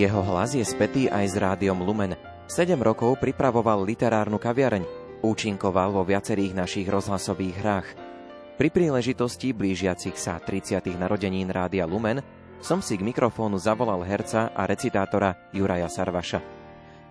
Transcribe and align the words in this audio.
Jeho 0.00 0.24
hlas 0.24 0.56
je 0.56 0.64
spätý 0.64 1.12
aj 1.12 1.26
s 1.28 1.36
rádiom 1.36 1.84
Lumen. 1.84 2.16
7 2.48 2.72
rokov 2.80 3.20
pripravoval 3.20 3.84
literárnu 3.84 4.40
kaviareň, 4.40 4.80
účinkoval 5.20 5.92
vo 5.92 6.08
viacerých 6.08 6.56
našich 6.56 6.88
rozhlasových 6.88 7.56
hrách. 7.60 7.88
Pri 8.56 8.72
príležitosti 8.72 9.52
blížiacich 9.52 10.16
sa 10.16 10.40
30. 10.40 10.96
narodenín 10.96 11.52
Rádia 11.52 11.84
Lumen 11.84 12.24
som 12.64 12.80
si 12.80 12.96
k 12.96 13.04
mikrofónu 13.04 13.60
zavolal 13.60 14.00
herca 14.08 14.56
a 14.56 14.64
recitátora 14.64 15.36
Juraja 15.52 15.92
Sarvaša. 15.92 16.40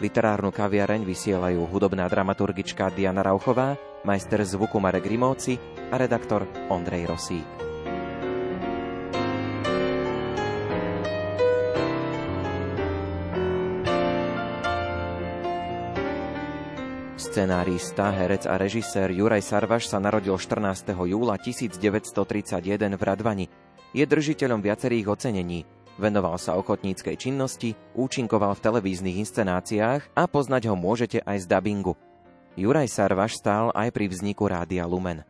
Literárnu 0.01 0.49
kaviareň 0.49 1.05
vysielajú 1.05 1.69
hudobná 1.69 2.09
dramaturgička 2.09 2.89
Diana 2.89 3.21
Rauchová, 3.21 3.77
majster 4.01 4.41
zvuku 4.41 4.81
Marek 4.81 5.05
Rimóci 5.05 5.61
a 5.93 5.95
redaktor 6.01 6.49
Ondrej 6.73 7.05
Rosík. 7.05 7.68
Scenárista, 17.19 18.15
herec 18.15 18.47
a 18.47 18.55
režisér 18.55 19.11
Juraj 19.11 19.43
Sarvaš 19.43 19.91
sa 19.91 19.99
narodil 19.99 20.39
14. 20.39 20.95
júla 20.95 21.35
1931 21.35 22.15
v 22.95 23.01
Radvani. 23.03 23.45
Je 23.91 24.07
držiteľom 24.07 24.63
viacerých 24.63 25.19
ocenení. 25.19 25.67
Venoval 25.99 26.39
sa 26.39 26.55
ochotníckej 26.55 27.19
činnosti, 27.19 27.75
účinkoval 27.91 28.55
v 28.55 28.63
televíznych 28.63 29.19
inscenáciách 29.19 30.15
a 30.15 30.23
poznať 30.31 30.71
ho 30.71 30.79
môžete 30.79 31.19
aj 31.27 31.43
z 31.43 31.45
dabingu. 31.51 31.99
Juraj 32.55 32.87
Sarvaš 32.87 33.35
stál 33.35 33.75
aj 33.75 33.91
pri 33.91 34.07
vzniku 34.07 34.47
Rádia 34.47 34.87
Lumen. 34.87 35.27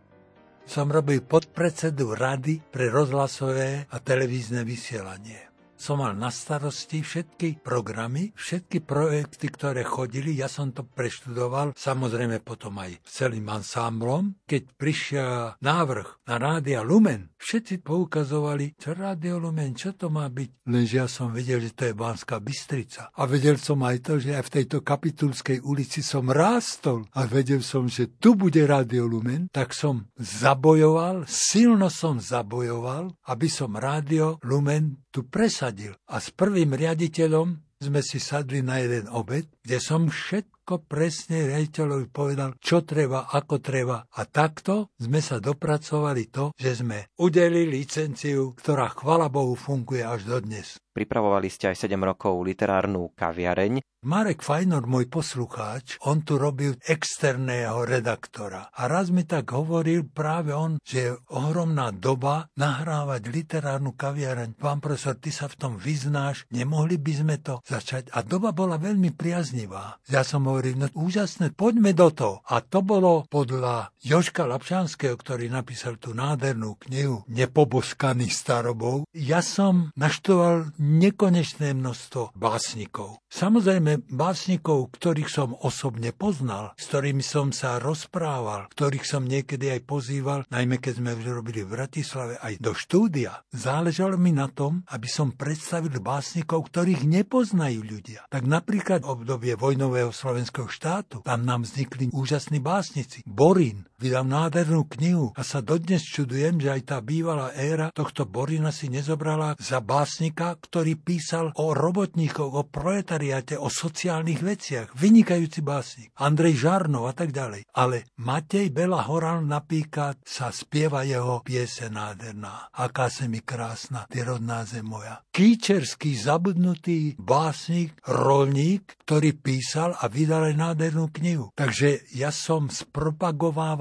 Som 0.70 0.94
robil 0.94 1.26
podpredsedu 1.26 2.14
Rady 2.14 2.70
pre 2.70 2.94
rozhlasové 2.94 3.90
a 3.90 3.98
televízne 3.98 4.62
vysielanie 4.62 5.49
som 5.80 6.04
mal 6.04 6.12
na 6.12 6.28
starosti 6.28 7.00
všetky 7.00 7.64
programy, 7.64 8.36
všetky 8.36 8.84
projekty, 8.84 9.48
ktoré 9.48 9.88
chodili, 9.88 10.36
ja 10.36 10.52
som 10.52 10.76
to 10.76 10.84
preštudoval, 10.84 11.72
samozrejme 11.80 12.44
potom 12.44 12.76
aj 12.84 13.00
celým 13.08 13.48
ansámblom. 13.48 14.44
Keď 14.44 14.76
prišiel 14.76 15.56
návrh 15.64 16.28
na 16.28 16.36
Rádia 16.36 16.84
Lumen, 16.84 17.32
všetci 17.40 17.80
poukazovali, 17.80 18.76
čo 18.76 18.92
Rádio 18.92 19.40
Lumen, 19.40 19.72
čo 19.72 19.96
to 19.96 20.12
má 20.12 20.28
byť. 20.28 20.68
Lenže 20.68 20.96
ja 21.00 21.08
som 21.08 21.32
vedel, 21.32 21.64
že 21.64 21.72
to 21.72 21.88
je 21.88 21.96
Banská 21.96 22.44
Bystrica. 22.44 23.16
A 23.16 23.24
vedel 23.24 23.56
som 23.56 23.80
aj 23.82 23.98
to, 24.04 24.14
že 24.20 24.36
aj 24.36 24.52
v 24.52 24.54
tejto 24.60 24.84
kapitulskej 24.84 25.64
ulici 25.64 26.04
som 26.04 26.28
rástol. 26.28 27.08
A 27.16 27.24
vedel 27.24 27.64
som, 27.64 27.88
že 27.88 28.20
tu 28.20 28.36
bude 28.36 28.60
Rádio 28.68 29.08
Lumen, 29.08 29.48
tak 29.50 29.72
som 29.72 30.12
zabojoval, 30.20 31.24
silno 31.26 31.88
som 31.88 32.20
zabojoval, 32.20 33.16
aby 33.32 33.48
som 33.48 33.80
Rádio 33.80 34.44
Lumen 34.44 35.08
tu 35.10 35.26
presadil. 35.26 35.94
A 36.10 36.22
s 36.22 36.30
prvým 36.34 36.74
riaditeľom 36.74 37.70
sme 37.80 38.04
si 38.04 38.20
sadli 38.20 38.60
na 38.60 38.84
jeden 38.84 39.08
obed, 39.08 39.48
kde 39.64 39.80
som 39.80 40.12
všetko 40.12 40.84
presne 40.84 41.48
riaditeľovi 41.48 42.12
povedal, 42.12 42.60
čo 42.60 42.84
treba, 42.84 43.32
ako 43.32 43.64
treba. 43.64 44.04
A 44.20 44.28
takto 44.28 44.92
sme 45.00 45.24
sa 45.24 45.40
dopracovali 45.40 46.28
to, 46.28 46.52
že 46.60 46.84
sme 46.84 47.08
udelili 47.16 47.80
licenciu, 47.80 48.52
ktorá 48.60 48.92
chvala 48.92 49.32
Bohu 49.32 49.56
funguje 49.56 50.04
až 50.04 50.28
dodnes. 50.28 50.76
Pripravovali 51.00 51.48
ste 51.48 51.72
aj 51.72 51.88
7 51.88 51.96
rokov 51.96 52.44
literárnu 52.44 53.16
kaviareň. 53.16 53.80
Marek 54.00 54.44
Fajnor, 54.44 54.88
môj 54.88 55.12
poslucháč, 55.12 56.00
on 56.08 56.24
tu 56.24 56.40
robil 56.40 56.76
externého 56.88 57.84
redaktora. 57.84 58.72
A 58.72 58.88
raz 58.88 59.12
mi 59.12 59.28
tak 59.28 59.52
hovoril 59.52 60.08
práve 60.08 60.56
on, 60.56 60.80
že 60.84 61.00
je 61.04 61.12
ohromná 61.36 61.92
doba 61.92 62.48
nahrávať 62.56 63.28
literárnu 63.28 63.96
kaviareň. 63.96 64.56
Pán 64.56 64.80
profesor, 64.80 65.20
ty 65.20 65.36
sa 65.36 65.52
v 65.52 65.60
tom 65.60 65.74
vyznáš, 65.76 66.48
nemohli 66.48 66.96
by 66.96 67.14
sme 67.16 67.36
to 67.44 67.60
začať. 67.68 68.12
A 68.16 68.24
doba 68.24 68.56
bola 68.56 68.80
veľmi 68.80 69.12
priaznivá. 69.16 70.00
Ja 70.08 70.24
som 70.24 70.48
hovoril, 70.48 70.80
no 70.80 70.88
úžasné, 70.96 71.52
poďme 71.52 71.92
do 71.92 72.08
toho. 72.12 72.36
A 72.48 72.64
to 72.64 72.80
bolo 72.80 73.28
podľa 73.28 73.92
Joška 74.00 74.48
Lapšanského, 74.48 75.16
ktorý 75.20 75.52
napísal 75.52 76.00
tú 76.00 76.16
nádhernú 76.16 76.80
knihu 76.88 77.28
Nepoboskaný 77.28 78.32
starobou. 78.32 79.04
Ja 79.12 79.44
som 79.44 79.92
naštoval 80.00 80.72
nekonečné 80.90 81.78
množstvo 81.78 82.34
básnikov. 82.34 83.22
Samozrejme 83.30 84.10
básnikov, 84.10 84.90
ktorých 84.98 85.30
som 85.30 85.54
osobne 85.54 86.10
poznal, 86.10 86.74
s 86.74 86.90
ktorými 86.90 87.22
som 87.22 87.54
sa 87.54 87.78
rozprával, 87.78 88.66
ktorých 88.74 89.06
som 89.06 89.30
niekedy 89.30 89.70
aj 89.78 89.82
pozýval, 89.86 90.40
najmä 90.50 90.82
keď 90.82 90.94
sme 90.98 91.14
robili 91.22 91.62
v 91.62 91.78
Bratislave 91.78 92.42
aj 92.42 92.58
do 92.58 92.74
štúdia. 92.74 93.46
Záležalo 93.54 94.18
mi 94.18 94.34
na 94.34 94.50
tom, 94.50 94.82
aby 94.90 95.06
som 95.06 95.36
predstavil 95.36 96.02
básnikov, 96.02 96.72
ktorých 96.72 97.06
nepoznajú 97.06 97.86
ľudia. 97.86 98.26
Tak 98.32 98.50
napríklad 98.50 99.06
v 99.06 99.12
obdobie 99.14 99.54
vojnového 99.54 100.10
slovenského 100.10 100.72
štátu, 100.72 101.22
tam 101.22 101.46
nám 101.46 101.68
vznikli 101.68 102.10
úžasní 102.10 102.58
básnici. 102.64 103.22
Borín 103.28 103.89
vydal 104.00 104.24
nádhernú 104.26 104.88
knihu 104.88 105.36
a 105.36 105.44
sa 105.44 105.60
dodnes 105.60 106.02
čudujem, 106.08 106.58
že 106.58 106.72
aj 106.72 106.82
tá 106.88 106.98
bývalá 107.04 107.52
éra 107.54 107.92
tohto 107.92 108.24
Borina 108.24 108.72
si 108.72 108.88
nezobrala 108.88 109.60
za 109.60 109.84
básnika, 109.84 110.56
ktorý 110.56 110.96
písal 110.96 111.52
o 111.60 111.76
robotníkoch, 111.76 112.56
o 112.56 112.64
proletariate, 112.64 113.60
o 113.60 113.68
sociálnych 113.68 114.40
veciach. 114.40 114.96
Vynikajúci 114.96 115.60
básnik. 115.60 116.10
Andrej 116.16 116.64
Žarnov 116.64 117.12
a 117.12 117.14
tak 117.14 117.36
ďalej. 117.36 117.68
Ale 117.76 118.08
Matej 118.24 118.72
Bela 118.72 119.04
Horal 119.04 119.44
napríklad 119.44 120.24
sa 120.24 120.50
spieva 120.56 121.04
jeho 121.04 121.44
piese 121.44 121.92
nádherná. 121.92 122.72
Aká 122.72 123.12
se 123.12 123.28
mi 123.28 123.44
krásna, 123.44 124.08
ty 124.08 124.24
rodná 124.24 124.64
zem 124.64 124.88
moja. 124.88 125.20
Kýčerský 125.36 126.16
zabudnutý 126.16 127.20
básnik, 127.20 128.00
rolník, 128.08 128.96
ktorý 129.04 129.36
písal 129.36 129.98
a 130.00 130.08
vydal 130.08 130.54
aj 130.54 130.56
nádhernú 130.56 131.12
knihu. 131.12 131.52
Takže 131.58 132.08
ja 132.16 132.30
som 132.30 132.72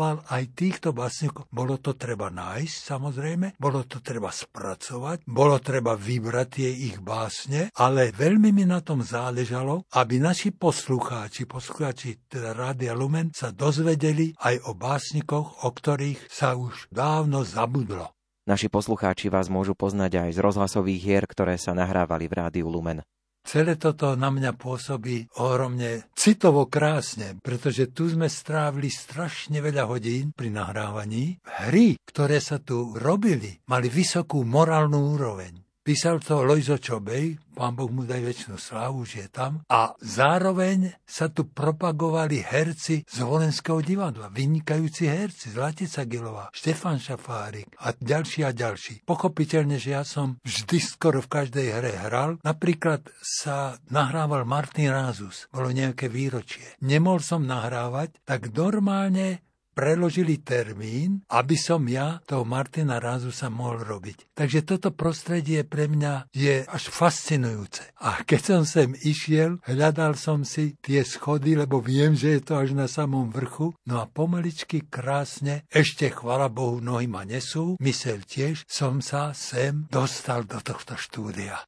spropagovával 0.09 0.25
aj 0.29 0.43
týchto 0.57 0.89
básnikov. 0.97 1.45
Bolo 1.53 1.77
to 1.81 1.93
treba 1.97 2.33
nájsť, 2.33 2.77
samozrejme, 2.89 3.47
bolo 3.61 3.85
to 3.85 4.01
treba 4.01 4.33
spracovať, 4.33 5.29
bolo 5.29 5.57
treba 5.61 5.93
vybrať 5.97 6.49
tie 6.49 6.71
ich 6.71 6.99
básne, 7.03 7.69
ale 7.77 8.15
veľmi 8.15 8.51
mi 8.53 8.65
na 8.65 8.81
tom 8.81 9.05
záležalo, 9.05 9.85
aby 9.93 10.21
naši 10.21 10.55
poslucháči, 10.55 11.45
poslucháči 11.45 12.29
teda 12.29 12.57
Rádia 12.57 12.97
Lumen 12.97 13.33
sa 13.35 13.53
dozvedeli 13.53 14.33
aj 14.41 14.65
o 14.69 14.73
básnikoch, 14.73 15.65
o 15.65 15.69
ktorých 15.69 16.29
sa 16.29 16.57
už 16.57 16.89
dávno 16.89 17.45
zabudlo. 17.45 18.13
Naši 18.49 18.73
poslucháči 18.73 19.29
vás 19.29 19.53
môžu 19.53 19.77
poznať 19.77 20.25
aj 20.25 20.31
z 20.33 20.39
rozhlasových 20.41 21.01
hier, 21.05 21.25
ktoré 21.29 21.61
sa 21.61 21.77
nahrávali 21.77 22.33
v 22.33 22.37
Rádiu 22.41 22.73
Lumen. 22.73 23.05
Celé 23.49 23.81
toto 23.81 24.13
na 24.13 24.29
mňa 24.29 24.61
pôsobí 24.61 25.33
ohromne 25.41 26.05
citovo 26.13 26.69
krásne, 26.69 27.41
pretože 27.41 27.89
tu 27.97 28.05
sme 28.13 28.29
strávili 28.29 28.93
strašne 28.93 29.65
veľa 29.65 29.89
hodín 29.89 30.37
pri 30.37 30.53
nahrávaní. 30.53 31.41
Hry, 31.65 31.97
ktoré 32.05 32.45
sa 32.45 32.61
tu 32.61 32.93
robili, 32.93 33.57
mali 33.65 33.89
vysokú 33.89 34.45
morálnu 34.45 35.17
úroveň. 35.17 35.68
Písal 35.89 36.21
to 36.21 36.45
Lojzo 36.45 36.77
Čobej, 36.77 37.41
pán 37.57 37.73
Boh 37.73 37.89
mu 37.89 38.05
daj 38.05 38.21
väčšinu 38.21 38.61
slávu, 38.61 39.09
že 39.09 39.25
je 39.25 39.29
tam. 39.33 39.65
A 39.73 39.97
zároveň 40.05 40.93
sa 41.09 41.33
tu 41.33 41.49
propagovali 41.49 42.45
herci 42.45 43.09
z 43.09 43.19
Volenského 43.25 43.81
divadla, 43.81 44.29
vynikajúci 44.29 45.09
herci, 45.09 45.49
Zlatica 45.49 46.05
Gilová, 46.05 46.53
Štefan 46.53 47.01
Šafárik 47.01 47.73
a 47.81 47.97
ďalší 47.97 48.45
a 48.45 48.53
ďalší. 48.53 49.09
Pochopiteľne, 49.09 49.81
že 49.81 49.97
ja 49.97 50.05
som 50.05 50.37
vždy 50.45 50.77
skoro 50.77 51.25
v 51.25 51.33
každej 51.33 51.81
hre 51.81 51.97
hral. 52.05 52.37
Napríklad 52.45 53.09
sa 53.25 53.81
nahrával 53.89 54.45
Martin 54.45 54.93
Rázus, 54.93 55.49
bolo 55.49 55.73
nejaké 55.73 56.13
výročie. 56.13 56.77
Nemohol 56.85 57.25
som 57.25 57.49
nahrávať, 57.49 58.13
tak 58.29 58.53
normálne 58.53 59.41
preložili 59.79 60.43
termín, 60.43 61.23
aby 61.31 61.55
som 61.55 61.87
ja 61.87 62.19
toho 62.27 62.43
Martina 62.43 62.99
Rázu 62.99 63.31
sa 63.31 63.47
mohol 63.47 63.87
robiť. 63.87 64.35
Takže 64.35 64.67
toto 64.67 64.91
prostredie 64.91 65.63
pre 65.63 65.87
mňa 65.87 66.35
je 66.35 66.67
až 66.67 66.91
fascinujúce. 66.91 67.95
A 68.03 68.27
keď 68.27 68.41
som 68.43 68.63
sem 68.67 68.91
išiel, 69.07 69.63
hľadal 69.63 70.19
som 70.19 70.43
si 70.43 70.75
tie 70.83 71.07
schody, 71.07 71.55
lebo 71.55 71.79
viem, 71.79 72.19
že 72.19 72.35
je 72.35 72.43
to 72.43 72.59
až 72.59 72.75
na 72.75 72.91
samom 72.91 73.31
vrchu. 73.31 73.71
No 73.87 74.03
a 74.03 74.11
pomaličky 74.11 74.91
krásne, 74.91 75.63
ešte 75.71 76.11
chvala 76.11 76.51
Bohu, 76.51 76.83
nohy 76.83 77.07
ma 77.07 77.23
nesú, 77.23 77.79
mysel 77.79 78.27
tiež, 78.27 78.67
som 78.67 78.99
sa 78.99 79.31
sem 79.31 79.87
dostal 79.87 80.43
do 80.43 80.59
tohto 80.59 80.99
štúdia. 80.99 81.63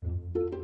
thank 0.00 0.54
you 0.54 0.59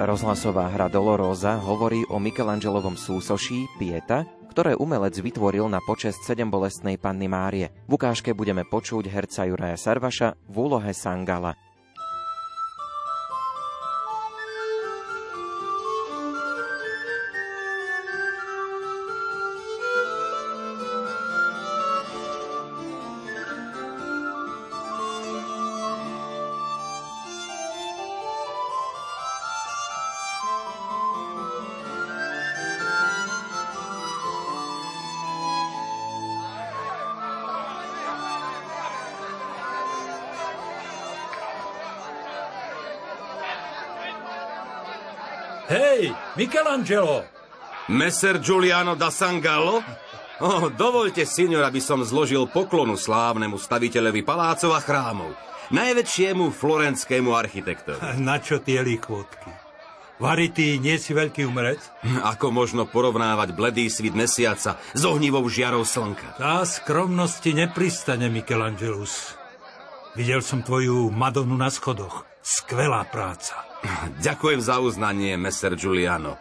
Rozhlasová 0.00 0.72
hra 0.72 0.88
Dolorosa 0.88 1.60
hovorí 1.60 2.08
o 2.08 2.16
Michelangelovom 2.16 2.96
súsoší 2.96 3.68
Pieta, 3.76 4.24
ktoré 4.48 4.72
umelec 4.72 5.12
vytvoril 5.20 5.68
na 5.68 5.76
počest 5.84 6.24
sedembolestnej 6.24 6.96
panny 6.96 7.28
Márie. 7.28 7.68
V 7.84 8.00
ukážke 8.00 8.32
budeme 8.32 8.64
počuť 8.64 9.12
herca 9.12 9.44
Juraja 9.44 9.76
Sarvaša 9.76 10.40
v 10.48 10.56
úlohe 10.56 10.96
Sangala. 10.96 11.52
Michelangelo! 46.80 47.24
Messer 47.88 48.40
Giuliano 48.40 48.94
da 48.94 49.10
Sangallo? 49.10 49.84
Oh, 50.40 50.72
dovolte, 50.72 51.28
signor, 51.28 51.68
aby 51.68 51.76
som 51.76 52.00
zložil 52.00 52.48
poklonu 52.48 52.96
slávnemu 52.96 53.60
staviteľovi 53.60 54.24
palácov 54.24 54.72
a 54.72 54.80
chrámov, 54.80 55.36
najväčšiemu 55.68 56.48
florenskému 56.48 57.36
architektovi. 57.36 58.00
Na 58.24 58.40
čo 58.40 58.64
tie 58.64 58.80
lichvotky? 58.80 59.52
Vary, 60.16 60.48
ty 60.48 60.80
nie 60.80 60.96
si 60.96 61.12
veľký 61.12 61.44
umelec? 61.44 61.80
Ako 62.24 62.48
možno 62.48 62.88
porovnávať 62.88 63.52
bledý 63.52 63.84
svit 63.92 64.16
mesiaca 64.16 64.80
s 64.96 65.02
ohnivou 65.04 65.44
žiarou 65.52 65.84
slnka? 65.84 66.40
Tá 66.40 66.64
skromnosti 66.64 67.52
nepristane, 67.52 68.32
Michelangelus. 68.32 69.36
Videl 70.16 70.40
som 70.40 70.64
tvoju 70.64 71.12
Madonu 71.12 71.60
na 71.60 71.68
schodoch. 71.68 72.24
Skvelá 72.40 73.04
práca. 73.04 73.68
Ďakujem 74.20 74.60
za 74.64 74.80
uznanie, 74.80 75.36
Messer 75.36 75.76
Giuliano. 75.76 76.40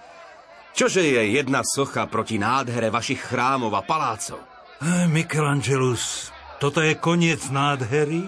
Čože 0.79 1.03
je 1.03 1.35
jedna 1.35 1.59
socha 1.59 2.07
proti 2.07 2.39
nádhere 2.39 2.87
vašich 2.87 3.19
chrámov 3.19 3.75
a 3.75 3.83
palácov? 3.83 4.39
Hey, 4.79 5.11
Michelangelus, 5.11 6.31
toto 6.55 6.79
je 6.79 6.95
koniec 6.95 7.51
nádhery 7.51 8.23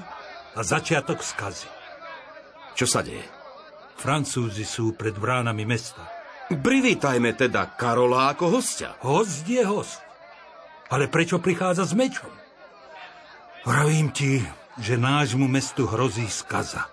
a 0.52 0.60
začiatok 0.60 1.24
skazy. 1.24 1.72
Čo 2.76 2.92
sa 2.92 3.08
deje? 3.08 3.24
Francúzi 3.96 4.68
sú 4.68 5.00
pred 5.00 5.16
bránami 5.16 5.64
mesta. 5.64 6.04
Privítajme 6.52 7.40
teda 7.40 7.72
Karola 7.80 8.36
ako 8.36 8.60
hostia. 8.60 9.00
Host 9.00 9.48
je 9.48 9.64
host. 9.64 10.04
Ale 10.92 11.08
prečo 11.08 11.40
prichádza 11.40 11.88
s 11.88 11.96
mečom? 11.96 12.36
Vravím 13.64 14.12
ti, 14.12 14.44
že 14.76 15.00
nášmu 15.00 15.48
mestu 15.48 15.88
hrozí 15.88 16.28
skaza. 16.28 16.84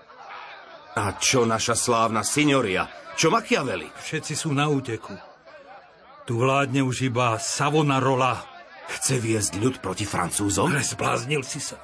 A 0.95 1.19
čo 1.19 1.43
naša 1.43 1.75
slávna 1.75 2.23
signoria? 2.23 2.87
Čo 3.19 3.35
Machiavelli? 3.35 3.91
Všetci 3.91 4.39
sú 4.39 4.55
na 4.55 4.71
úteku. 4.71 5.28
Tu 6.29 6.37
vládne 6.37 6.85
už 6.85 7.09
iba 7.09 7.41
Savonarola. 7.41 8.45
Chce 8.93 9.17
viesť 9.17 9.57
ľud 9.65 9.81
proti 9.81 10.05
Francúzom? 10.05 10.69
Ale 10.69 10.85
zbláznil 10.85 11.41
si 11.41 11.57
sa. 11.57 11.81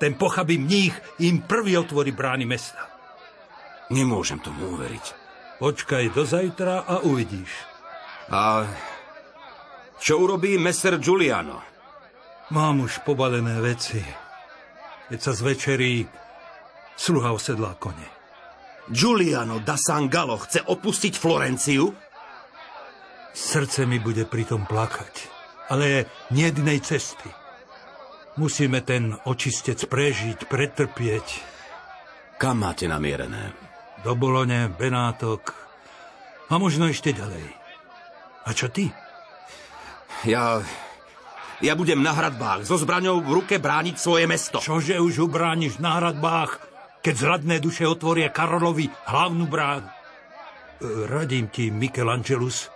Ten 0.00 0.16
pochabý 0.16 0.56
mních 0.56 0.96
im 1.20 1.44
prvý 1.44 1.76
otvorí 1.76 2.08
brány 2.16 2.48
mesta. 2.48 2.80
Nemôžem 3.92 4.40
tomu 4.40 4.72
uveriť. 4.72 5.04
Počkaj 5.60 6.16
do 6.16 6.24
zajtra 6.24 6.88
a 6.88 7.04
uvidíš. 7.04 7.52
A 8.32 8.64
čo 10.00 10.16
urobí 10.16 10.56
Messer 10.56 10.96
Giuliano? 10.96 11.60
Mám 12.56 12.88
už 12.88 13.04
pobalené 13.04 13.60
veci. 13.60 14.00
Keď 15.12 15.20
sa 15.20 15.36
zvečerí, 15.36 16.08
sluha 16.96 17.36
osedlá 17.36 17.76
kone. 17.76 18.08
Giuliano 18.88 19.60
da 19.60 19.76
Sangallo 19.76 20.40
chce 20.40 20.64
opustiť 20.64 21.20
Florenciu? 21.20 22.03
Srdce 23.34 23.82
mi 23.84 23.98
bude 23.98 24.24
pritom 24.24 24.62
plakať, 24.62 25.14
ale 25.68 26.06
nie 26.30 26.46
jednej 26.46 26.78
cesty. 26.78 27.26
Musíme 28.38 28.82
ten 28.86 29.14
očistec 29.26 29.90
prežiť, 29.90 30.46
pretrpieť. 30.46 31.26
Kam 32.38 32.62
máte 32.62 32.86
namierené? 32.86 33.54
Do 34.06 34.14
Bolone, 34.14 34.70
Benátok 34.70 35.54
a 36.50 36.54
možno 36.58 36.86
ešte 36.86 37.10
ďalej. 37.10 37.46
A 38.46 38.50
čo 38.54 38.70
ty? 38.70 38.90
Ja... 40.26 40.62
Ja 41.62 41.78
budem 41.78 42.02
na 42.02 42.12
hradbách 42.12 42.66
so 42.66 42.74
zbraňou 42.74 43.22
v 43.22 43.40
ruke 43.40 43.56
brániť 43.62 43.96
svoje 43.96 44.26
mesto. 44.26 44.58
Čože 44.58 44.98
už 44.98 45.30
ubrániš 45.30 45.78
na 45.78 46.02
hradbách? 46.02 46.74
keď 47.04 47.14
zradné 47.20 47.60
duše 47.60 47.84
otvoria 47.84 48.32
Karolovi 48.32 48.88
hlavnú 48.88 49.44
bránu. 49.44 49.84
E, 49.84 49.92
radím 51.04 51.52
ti, 51.52 51.68
Michelangelus, 51.68 52.72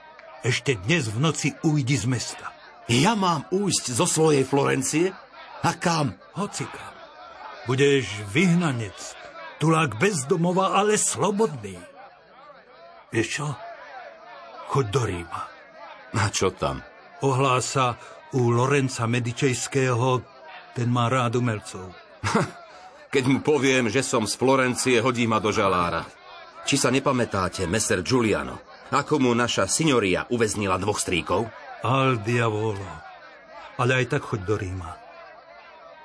ešte 0.46 0.78
dnes 0.86 1.10
v 1.10 1.18
noci 1.18 1.48
ujdi 1.66 1.96
z 1.98 2.06
mesta. 2.06 2.54
Ja 2.88 3.12
mám 3.18 3.44
újsť 3.52 3.84
zo 3.92 4.06
svojej 4.08 4.44
Florencie? 4.48 5.12
A 5.62 5.70
kam? 5.76 6.16
Hoci 6.38 6.64
kam. 6.64 6.94
Budeš 7.68 8.08
vyhnanec, 8.32 8.96
tulák 9.60 10.00
bezdomova, 10.00 10.72
ale 10.72 10.96
slobodný. 10.96 11.76
Vieš 13.12 13.28
čo? 13.28 13.48
Choď 14.72 14.86
do 14.88 15.02
Ríma. 15.04 15.42
A 16.16 16.24
čo 16.32 16.52
tam? 16.56 16.80
Ohlása 17.24 17.98
u 18.32 18.48
Lorenca 18.48 19.04
Medičejského, 19.04 20.24
ten 20.72 20.88
má 20.88 21.12
rád 21.12 21.36
umelcov. 21.36 21.92
Keď 23.12 23.24
mu 23.24 23.40
poviem, 23.40 23.88
že 23.88 24.04
som 24.04 24.28
z 24.28 24.36
Florencie, 24.36 25.00
hodí 25.00 25.24
ma 25.24 25.40
do 25.40 25.48
žalára. 25.48 26.04
Či 26.68 26.76
sa 26.76 26.92
nepamätáte, 26.92 27.64
meser 27.64 28.04
Giuliano, 28.04 28.67
ako 28.88 29.20
mu 29.20 29.30
naša 29.36 29.68
signoria 29.68 30.24
uväznila 30.32 30.80
dvoch 30.80 30.96
stríkov? 30.96 31.48
Al 31.84 32.24
diavolo. 32.24 32.88
Ale 33.78 34.02
aj 34.02 34.16
tak 34.16 34.22
choď 34.24 34.40
do 34.48 34.56
Ríma. 34.58 34.92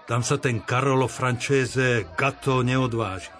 Tam 0.04 0.20
sa 0.20 0.36
ten 0.36 0.62
Karolo 0.62 1.08
Francese 1.08 2.12
Gatto 2.14 2.60
neodváži. 2.60 3.32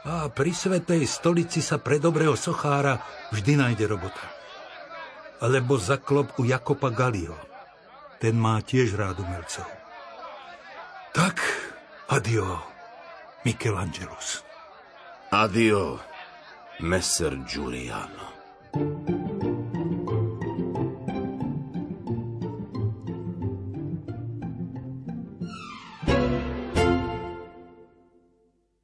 A 0.00 0.26
pri 0.32 0.50
Svetej 0.50 1.06
stolici 1.06 1.62
sa 1.62 1.78
pre 1.78 2.02
dobrého 2.02 2.34
sochára 2.34 2.98
vždy 3.30 3.60
nájde 3.60 3.84
robota. 3.86 4.26
Alebo 5.40 5.78
zaklop 5.78 6.36
u 6.40 6.44
Jakopa 6.44 6.90
Galio. 6.90 7.36
Ten 8.20 8.36
má 8.36 8.60
tiež 8.60 8.98
rád 8.98 9.22
umelcov. 9.22 9.64
Tak, 11.16 11.40
Adio, 12.12 12.60
Michelangelus. 13.46 14.44
Adio, 15.32 16.02
Messer 16.80 17.36
Giuliano. 17.46 18.29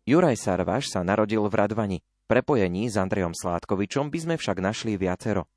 Juraj 0.06 0.38
Sarvaš 0.38 0.94
sa 0.94 1.02
narodil 1.02 1.42
v 1.42 1.54
Radvani. 1.54 1.98
Prepojení 2.30 2.86
s 2.86 2.94
Andrejom 2.94 3.34
Sládkovičom 3.34 4.06
by 4.06 4.18
sme 4.22 4.34
však 4.38 4.62
našli 4.62 4.94
viacero. 4.94 5.50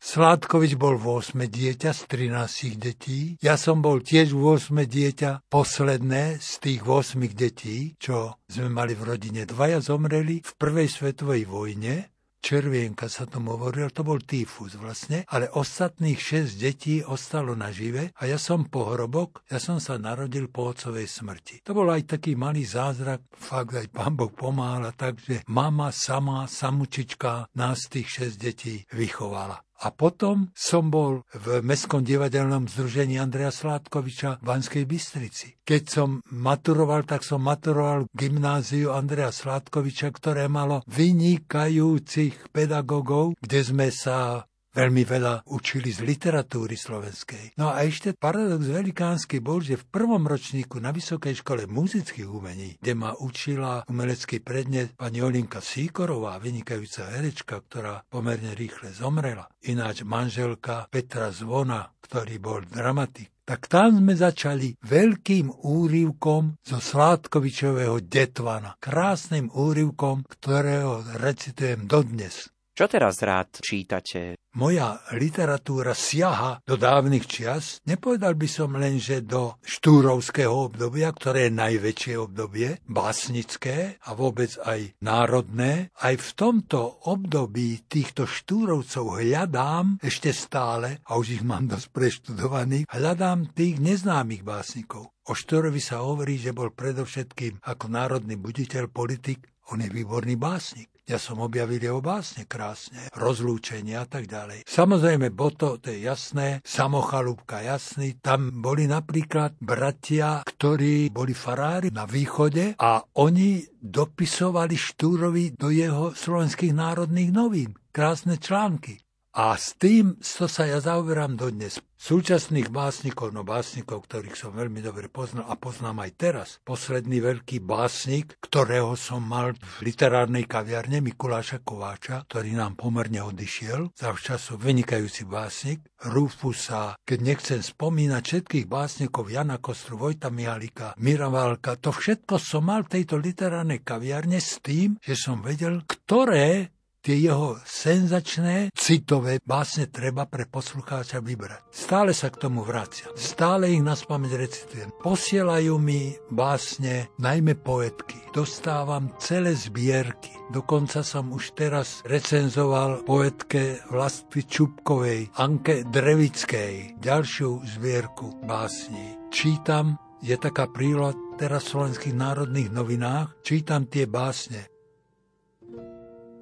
Sládkovič 0.00 0.80
bol 0.80 0.96
8 0.96 1.36
dieťa 1.36 1.90
z 1.92 2.02
13 2.08 2.80
detí. 2.80 3.34
Ja 3.44 3.60
som 3.60 3.84
bol 3.84 4.00
tiež 4.00 4.32
8 4.32 4.72
dieťa, 4.86 5.50
posledné 5.52 6.40
z 6.40 6.50
tých 6.62 6.80
8 6.86 7.20
detí, 7.34 7.98
čo 8.00 8.40
sme 8.48 8.72
mali 8.72 8.96
v 8.96 9.10
rodine. 9.10 9.44
Dvaja 9.44 9.84
zomreli 9.84 10.40
v 10.40 10.52
prvej 10.56 10.88
svetovej 10.88 11.44
vojne, 11.44 12.14
červienka 12.40 13.06
sa 13.06 13.28
tomu 13.28 13.54
hovoril, 13.54 13.92
to 13.92 14.02
bol 14.02 14.18
týfus 14.18 14.74
vlastne, 14.74 15.22
ale 15.30 15.52
ostatných 15.52 16.18
6 16.18 16.56
detí 16.58 17.04
ostalo 17.04 17.54
nažive 17.54 18.10
a 18.16 18.26
ja 18.26 18.40
som 18.40 18.66
pohrobok, 18.66 19.44
ja 19.52 19.62
som 19.62 19.78
sa 19.78 20.00
narodil 20.00 20.48
po 20.48 20.72
otcovej 20.72 21.06
smrti. 21.06 21.62
To 21.62 21.76
bol 21.76 21.86
aj 21.92 22.18
taký 22.18 22.34
malý 22.34 22.66
zázrak, 22.66 23.28
fakt 23.36 23.76
aj 23.76 23.86
pán 23.92 24.16
Boh 24.16 24.32
pomáhala, 24.32 24.90
takže 24.96 25.46
mama 25.46 25.94
sama, 25.94 26.48
samučička 26.50 27.52
nás 27.54 27.86
tých 27.86 28.32
6 28.32 28.40
detí 28.40 28.74
vychovala. 28.90 29.69
A 29.80 29.88
potom 29.88 30.52
som 30.52 30.92
bol 30.92 31.24
v 31.32 31.64
Mestskom 31.64 32.04
divadelnom 32.04 32.68
združení 32.68 33.16
Andreja 33.16 33.48
Sládkoviča 33.48 34.40
v 34.40 34.44
Banskej 34.44 34.84
Bystrici. 34.84 35.56
Keď 35.64 35.82
som 35.88 36.08
maturoval, 36.28 37.08
tak 37.08 37.24
som 37.24 37.40
maturoval 37.40 38.04
gymnáziu 38.12 38.92
Andreja 38.92 39.32
Sládkoviča, 39.32 40.12
ktoré 40.12 40.52
malo 40.52 40.84
vynikajúcich 40.84 42.52
pedagógov, 42.52 43.40
kde 43.40 43.60
sme 43.64 43.88
sa 43.88 44.44
veľmi 44.74 45.02
veľa 45.02 45.50
učili 45.50 45.90
z 45.90 46.06
literatúry 46.06 46.78
slovenskej. 46.78 47.58
No 47.58 47.74
a 47.74 47.82
ešte 47.82 48.14
paradox 48.14 48.66
velikánsky 48.66 49.42
bol, 49.42 49.62
že 49.62 49.78
v 49.78 49.88
prvom 49.90 50.22
ročníku 50.26 50.78
na 50.78 50.94
Vysokej 50.94 51.42
škole 51.42 51.66
muzických 51.66 52.28
umení, 52.30 52.78
kde 52.78 52.92
ma 52.94 53.14
učila 53.18 53.86
umelecký 53.90 54.42
prednet 54.42 54.94
pani 54.94 55.18
Olinka 55.20 55.58
Síkorová, 55.58 56.38
vynikajúca 56.38 57.10
herečka, 57.14 57.62
ktorá 57.66 58.06
pomerne 58.06 58.54
rýchle 58.54 58.94
zomrela, 58.94 59.50
ináč 59.66 60.06
manželka 60.06 60.86
Petra 60.90 61.34
Zvona, 61.34 61.90
ktorý 62.00 62.36
bol 62.42 62.60
dramatik, 62.66 63.30
tak 63.50 63.66
tam 63.66 63.98
sme 63.98 64.14
začali 64.14 64.78
veľkým 64.78 65.50
úrivkom 65.66 66.62
zo 66.62 66.78
Sládkovičového 66.78 67.98
Detvana. 67.98 68.78
Krásnym 68.78 69.50
úrivkom, 69.50 70.22
ktorého 70.22 71.02
recitujem 71.18 71.90
dodnes. 71.90 72.46
Čo 72.80 72.88
teraz 72.88 73.20
rád 73.20 73.60
čítate? 73.60 74.40
Moja 74.56 74.96
literatúra 75.12 75.92
siaha 75.92 76.64
do 76.64 76.80
dávnych 76.80 77.28
čias. 77.28 77.76
Nepovedal 77.84 78.32
by 78.32 78.48
som 78.48 78.72
len, 78.72 78.96
že 78.96 79.20
do 79.20 79.60
štúrovského 79.60 80.72
obdobia, 80.72 81.12
ktoré 81.12 81.52
je 81.52 81.60
najväčšie 81.60 82.14
obdobie, 82.16 82.80
básnické 82.88 84.00
a 84.00 84.16
vôbec 84.16 84.56
aj 84.64 84.96
národné. 85.04 85.92
Aj 85.92 86.16
v 86.16 86.30
tomto 86.32 87.04
období 87.04 87.84
týchto 87.84 88.24
štúrovcov 88.24 89.28
hľadám 89.28 90.00
ešte 90.00 90.32
stále, 90.32 91.04
a 91.04 91.20
už 91.20 91.36
ich 91.36 91.44
mám 91.44 91.68
dosť 91.68 91.92
preštudovaných, 91.92 92.88
hľadám 92.88 93.52
tých 93.52 93.76
neznámych 93.76 94.40
básnikov. 94.40 95.12
O 95.28 95.36
Štúrovi 95.36 95.84
sa 95.84 96.00
hovorí, 96.00 96.40
že 96.40 96.56
bol 96.56 96.72
predovšetkým 96.72 97.60
ako 97.60 97.92
národný 97.92 98.40
buditeľ 98.40 98.88
politik, 98.88 99.44
on 99.68 99.84
je 99.84 99.92
výborný 99.92 100.40
básnik. 100.40 100.88
Ja 101.10 101.18
som 101.18 101.42
objavil 101.42 101.82
jeho 101.82 101.98
básne 101.98 102.46
krásne, 102.46 103.10
rozlúčenie 103.18 103.98
a 103.98 104.06
tak 104.06 104.30
ďalej. 104.30 104.62
Samozrejme, 104.62 105.34
Boto, 105.34 105.82
to 105.82 105.90
je 105.90 106.06
jasné, 106.06 106.62
Samochalúbka 106.62 107.66
jasný, 107.66 108.22
tam 108.22 108.62
boli 108.62 108.86
napríklad 108.86 109.58
bratia, 109.58 110.46
ktorí 110.46 111.10
boli 111.10 111.34
farári 111.34 111.90
na 111.90 112.06
východe 112.06 112.78
a 112.78 113.02
oni 113.18 113.66
dopisovali 113.82 114.78
Štúrovi 114.78 115.58
do 115.58 115.74
jeho 115.74 116.14
slovenských 116.14 116.78
národných 116.78 117.34
novín. 117.34 117.74
Krásne 117.90 118.38
články. 118.38 119.02
A 119.30 119.54
s 119.54 119.78
tým 119.78 120.18
to 120.18 120.50
sa 120.50 120.66
ja 120.66 120.82
zaoberám 120.82 121.38
dodnes. 121.38 121.78
Súčasných 122.00 122.72
básnikov, 122.72 123.30
no 123.30 123.44
básnikov, 123.44 124.08
ktorých 124.08 124.32
som 124.32 124.56
veľmi 124.56 124.80
dobre 124.80 125.12
poznal 125.12 125.46
a 125.46 125.54
poznám 125.54 126.02
aj 126.02 126.10
teraz. 126.16 126.48
Posledný 126.64 127.20
veľký 127.20 127.60
básnik, 127.60 128.40
ktorého 128.40 128.96
som 128.96 129.20
mal 129.20 129.52
v 129.54 129.76
literárnej 129.84 130.48
kaviarne 130.48 131.04
Mikuláša 131.04 131.60
Kováča, 131.60 132.24
ktorý 132.26 132.56
nám 132.56 132.80
pomerne 132.80 133.20
odišiel, 133.20 133.92
za 133.94 134.16
času 134.16 134.56
vynikajúci 134.56 135.28
básnik, 135.28 135.84
Rufusa, 136.08 136.96
keď 137.04 137.18
nechcem 137.20 137.60
spomínať 137.60 138.22
všetkých 138.24 138.66
básnikov 138.66 139.28
Jana 139.28 139.60
Kostru, 139.60 140.00
Vojta 140.00 140.32
Mihalika, 140.32 140.96
Mira 140.96 141.28
Válka, 141.28 141.76
to 141.76 141.92
všetko 141.92 142.40
som 142.40 142.66
mal 142.66 142.88
v 142.88 142.96
tejto 142.96 143.20
literárnej 143.20 143.84
kaviarne 143.84 144.40
s 144.40 144.58
tým, 144.64 144.96
že 145.04 145.14
som 145.14 145.44
vedel, 145.44 145.84
ktoré 145.84 146.79
tie 147.00 147.16
jeho 147.16 147.56
senzačné, 147.64 148.72
citové 148.76 149.40
básne 149.40 149.88
treba 149.88 150.28
pre 150.28 150.44
poslucháča 150.44 151.24
vybrať. 151.24 151.72
Stále 151.72 152.12
sa 152.12 152.28
k 152.28 152.40
tomu 152.48 152.60
vracia. 152.60 153.08
Stále 153.16 153.72
ich 153.72 153.80
na 153.80 153.96
spameť 153.96 154.32
recitujem. 154.36 154.88
Posielajú 155.00 155.80
mi 155.80 156.12
básne, 156.28 157.08
najmä 157.16 157.56
poetky. 157.56 158.20
Dostávam 158.30 159.16
celé 159.16 159.56
zbierky. 159.56 160.32
Dokonca 160.52 161.00
som 161.00 161.32
už 161.32 161.56
teraz 161.56 162.04
recenzoval 162.04 163.02
poetke 163.08 163.80
Vlasty 163.88 164.44
Čupkovej, 164.44 165.32
Anke 165.40 165.82
Drevickej, 165.88 167.00
ďalšiu 167.00 167.64
zbierku 167.64 168.44
básní. 168.44 169.16
Čítam, 169.32 169.96
je 170.20 170.36
taká 170.36 170.68
príloha 170.68 171.16
teraz 171.40 171.64
v 171.64 171.80
slovenských 171.80 172.12
národných 172.12 172.68
novinách, 172.68 173.40
čítam 173.40 173.88
tie 173.88 174.04
básne 174.04 174.68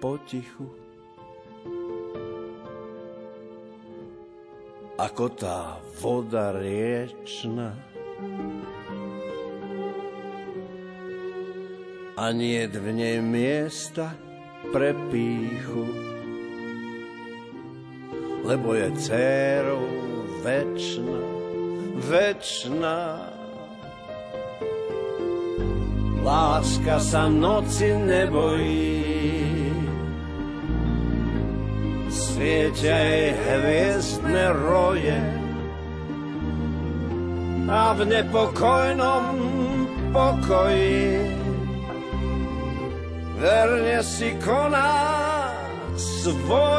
potichu. 0.00 0.64
Ako 4.96 5.28
tá 5.36 5.76
voda 6.00 6.56
riečna. 6.56 7.76
A 12.16 12.32
nie 12.32 12.64
v 12.64 12.96
nej 12.96 13.20
miesta 13.20 14.16
pre 14.72 14.96
píchu, 15.12 15.84
lebo 18.40 18.72
je 18.72 18.88
dcerou 18.96 19.84
večná, 20.40 21.22
večná. 22.08 23.35
Láska 26.26 26.98
sa 26.98 27.30
noci 27.30 27.86
nebojí, 27.86 28.98
svietia 32.10 32.98
jej 32.98 33.30
hviezdne 33.30 34.50
roje 34.50 35.22
a 37.70 37.94
v 37.94 38.00
nepokojnom 38.10 39.24
pokoji 40.10 41.30
verne 43.38 43.98
si 44.02 44.34
koná 44.42 45.06
svoje. 45.94 46.75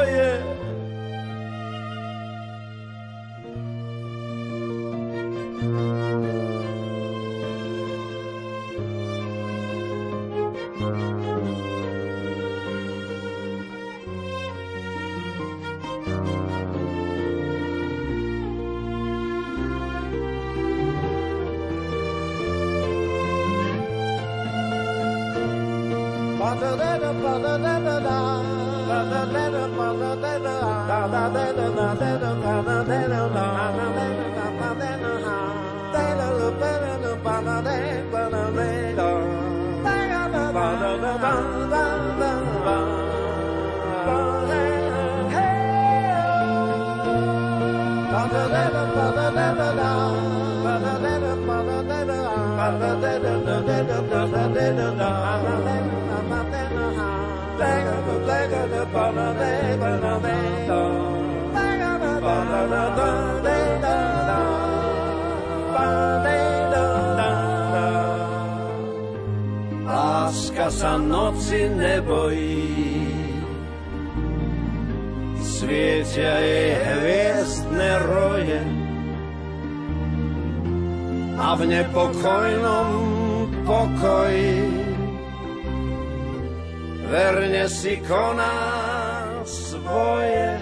Láska 69.87 70.67
sa 70.67 70.99
noci 70.99 71.71
nebojí, 71.71 72.67
svietia 75.39 76.35
jej 76.43 76.75
hviezdne 76.75 77.91
roje 78.03 78.76
a 81.47 81.55
v 81.55 81.63
nepokojnom 81.63 82.89
pokoji 83.63 84.67
verne 87.07 87.63
si 87.71 88.03
koná 88.03 88.51
svoje. 89.47 90.59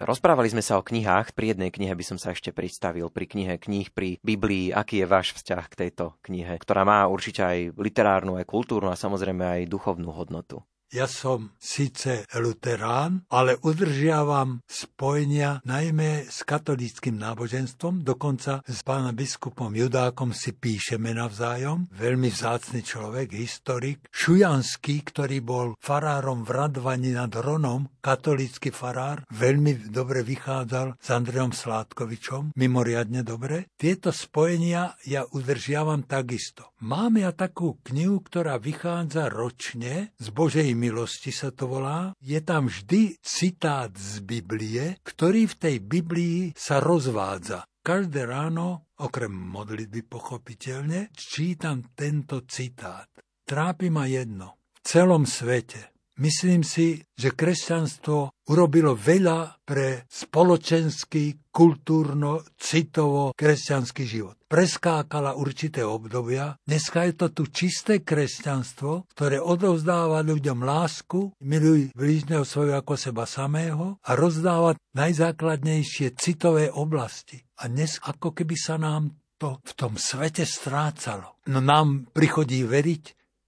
Rozprávali 0.00 0.52
sme 0.52 0.60
sa 0.60 0.76
o 0.76 0.84
knihách. 0.84 1.32
Pri 1.32 1.56
jednej 1.56 1.72
knihe 1.72 1.96
by 1.96 2.04
som 2.04 2.18
sa 2.20 2.36
ešte 2.36 2.52
pristavil. 2.52 3.08
Pri 3.08 3.24
knihe 3.28 3.56
kníh, 3.56 3.88
pri 3.88 4.20
Biblii. 4.20 4.76
Aký 4.76 5.00
je 5.00 5.08
váš 5.08 5.36
vzťah 5.40 5.64
k 5.72 5.78
tejto 5.88 6.20
knihe, 6.20 6.60
ktorá 6.60 6.84
má 6.84 7.08
určite 7.08 7.40
aj 7.44 7.76
literárnu, 7.80 8.36
aj 8.36 8.44
kultúrnu 8.44 8.92
a 8.92 8.96
samozrejme 8.96 9.40
aj 9.40 9.72
duchovnú 9.72 10.12
hodnotu? 10.12 10.60
Ja 10.90 11.06
som 11.06 11.54
síce 11.62 12.26
luterán, 12.34 13.22
ale 13.30 13.54
udržiavam 13.62 14.58
spojenia 14.66 15.62
najmä 15.62 16.26
s 16.26 16.42
katolíckým 16.42 17.14
náboženstvom, 17.14 18.02
dokonca 18.02 18.66
s 18.66 18.82
pánom 18.82 19.14
biskupom 19.14 19.70
Judákom 19.70 20.34
si 20.34 20.50
píšeme 20.50 21.14
navzájom. 21.14 21.86
Veľmi 21.94 22.34
vzácny 22.34 22.82
človek, 22.82 23.30
historik. 23.38 24.10
Šujanský, 24.10 25.06
ktorý 25.06 25.38
bol 25.38 25.78
farárom 25.78 26.42
v 26.42 26.58
Radvani 26.58 27.14
nad 27.14 27.30
Ronom, 27.38 27.86
katolícky 28.02 28.74
farár, 28.74 29.22
veľmi 29.30 29.94
dobre 29.94 30.26
vychádzal 30.26 30.98
s 30.98 31.08
Andreom 31.14 31.54
Sládkovičom, 31.54 32.58
mimoriadne 32.58 33.22
dobre. 33.22 33.70
Tieto 33.78 34.10
spojenia 34.10 34.98
ja 35.06 35.22
udržiavam 35.22 36.02
takisto. 36.02 36.74
Mám 36.82 37.22
ja 37.22 37.30
takú 37.30 37.78
knihu, 37.86 38.24
ktorá 38.26 38.58
vychádza 38.58 39.30
ročne 39.30 40.16
z 40.18 40.26
Božej 40.34 40.79
milosti 40.80 41.28
sa 41.28 41.52
to 41.52 41.68
volá. 41.68 42.16
Je 42.24 42.40
tam 42.40 42.72
vždy 42.72 43.20
citát 43.20 43.92
z 43.92 44.24
Biblie, 44.24 44.96
ktorý 45.04 45.44
v 45.44 45.58
tej 45.60 45.76
Biblii 45.84 46.56
sa 46.56 46.80
rozvádza. 46.80 47.68
Každé 47.84 48.24
ráno, 48.24 48.88
okrem 48.96 49.32
modlitby 49.32 50.08
pochopiteľne, 50.08 51.12
čítam 51.12 51.92
tento 51.92 52.48
citát. 52.48 53.08
Trápi 53.44 53.92
ma 53.92 54.08
jedno. 54.08 54.56
V 54.80 54.80
celom 54.88 55.28
svete 55.28 55.92
Myslím 56.20 56.60
si, 56.60 57.00
že 57.16 57.32
kresťanstvo 57.32 58.44
urobilo 58.52 58.92
veľa 58.92 59.64
pre 59.64 60.04
spoločenský, 60.04 61.48
kultúrno, 61.48 62.44
citovo 62.60 63.32
kresťanský 63.32 64.04
život. 64.04 64.36
Preskákala 64.50 65.38
určité 65.38 65.86
obdobia. 65.86 66.58
Dneska 66.66 67.06
je 67.06 67.14
to 67.14 67.30
tu 67.30 67.46
čisté 67.54 68.02
kresťanstvo, 68.02 69.06
ktoré 69.14 69.38
odovzdáva 69.38 70.26
ľuďom 70.26 70.66
lásku, 70.66 71.38
miluj 71.38 71.94
blížneho 71.94 72.42
svojho 72.42 72.74
ako 72.82 72.98
seba 72.98 73.30
samého 73.30 74.02
a 74.02 74.10
rozdáva 74.18 74.74
najzákladnejšie 74.98 76.18
citové 76.18 76.66
oblasti. 76.66 77.38
A 77.62 77.70
dnes 77.70 78.02
ako 78.02 78.34
keby 78.34 78.58
sa 78.58 78.74
nám 78.74 79.14
to 79.38 79.62
v 79.62 79.72
tom 79.78 79.94
svete 79.94 80.42
strácalo. 80.42 81.38
No 81.46 81.62
nám 81.62 82.10
prichodí 82.10 82.66
veriť, 82.66 83.04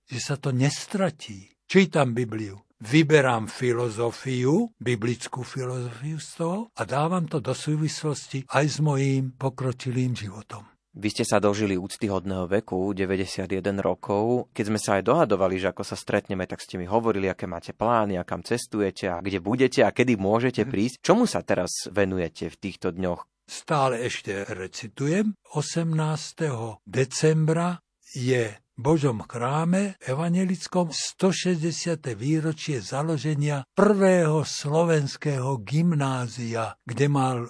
že 0.07 0.18
sa 0.22 0.38
to 0.38 0.55
nestratí 0.55 1.50
čítam 1.66 2.14
Bibliu, 2.14 2.62
vyberám 2.79 3.50
filozofiu, 3.50 4.70
biblickú 4.79 5.42
filozofiu 5.42 6.22
z 6.22 6.31
toho 6.38 6.59
a 6.79 6.83
dávam 6.87 7.27
to 7.27 7.42
do 7.42 7.57
súvislosti 7.57 8.46
aj 8.55 8.64
s 8.70 8.79
mojím 8.79 9.35
pokročilým 9.35 10.14
životom. 10.14 10.71
Vy 10.92 11.09
ste 11.09 11.24
sa 11.24 11.40
dožili 11.40 11.72
úctyhodného 11.81 12.52
veku, 12.52 12.92
91 12.92 13.48
rokov. 13.81 14.52
Keď 14.52 14.64
sme 14.68 14.76
sa 14.76 15.00
aj 15.00 15.09
dohadovali, 15.09 15.57
že 15.57 15.72
ako 15.72 15.88
sa 15.88 15.96
stretneme, 15.96 16.44
tak 16.44 16.61
ste 16.61 16.76
mi 16.76 16.85
hovorili, 16.85 17.33
aké 17.33 17.48
máte 17.48 17.72
plány, 17.72 18.20
a 18.20 18.28
kam 18.28 18.44
cestujete 18.44 19.09
a 19.09 19.24
kde 19.24 19.40
budete 19.40 19.81
a 19.81 19.88
kedy 19.88 20.20
môžete 20.20 20.68
prísť. 20.68 21.00
Čomu 21.00 21.24
sa 21.24 21.40
teraz 21.40 21.88
venujete 21.88 22.52
v 22.52 22.57
týchto 22.61 22.92
dňoch? 22.92 23.24
Stále 23.48 24.05
ešte 24.05 24.44
recitujem. 24.52 25.33
18. 25.57 26.85
decembra 26.85 27.81
je 28.12 28.52
Božom 28.76 29.24
chráme 29.24 29.96
evangelickom 30.05 30.92
160. 30.92 32.05
výročie 32.16 32.85
založenia 32.85 33.64
prvého 33.72 34.44
slovenského 34.44 35.57
gymnázia, 35.64 36.76
kde 36.85 37.07
mal 37.09 37.48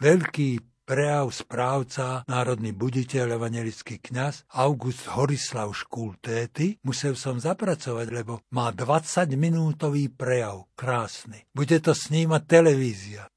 veľký 0.00 0.71
prejav 0.92 1.32
správca, 1.32 2.20
národný 2.28 2.76
buditeľ, 2.76 3.40
evangelický 3.40 3.96
kňaz 3.96 4.44
August 4.52 5.08
Horislav 5.08 5.72
Škultéty. 5.72 6.76
Musel 6.84 7.16
som 7.16 7.40
zapracovať, 7.40 8.12
lebo 8.12 8.44
má 8.52 8.68
20-minútový 8.76 10.12
prejav. 10.12 10.68
Krásny. 10.76 11.48
Bude 11.56 11.80
to 11.80 11.96
snímať 11.96 12.42
televízia. 12.44 13.31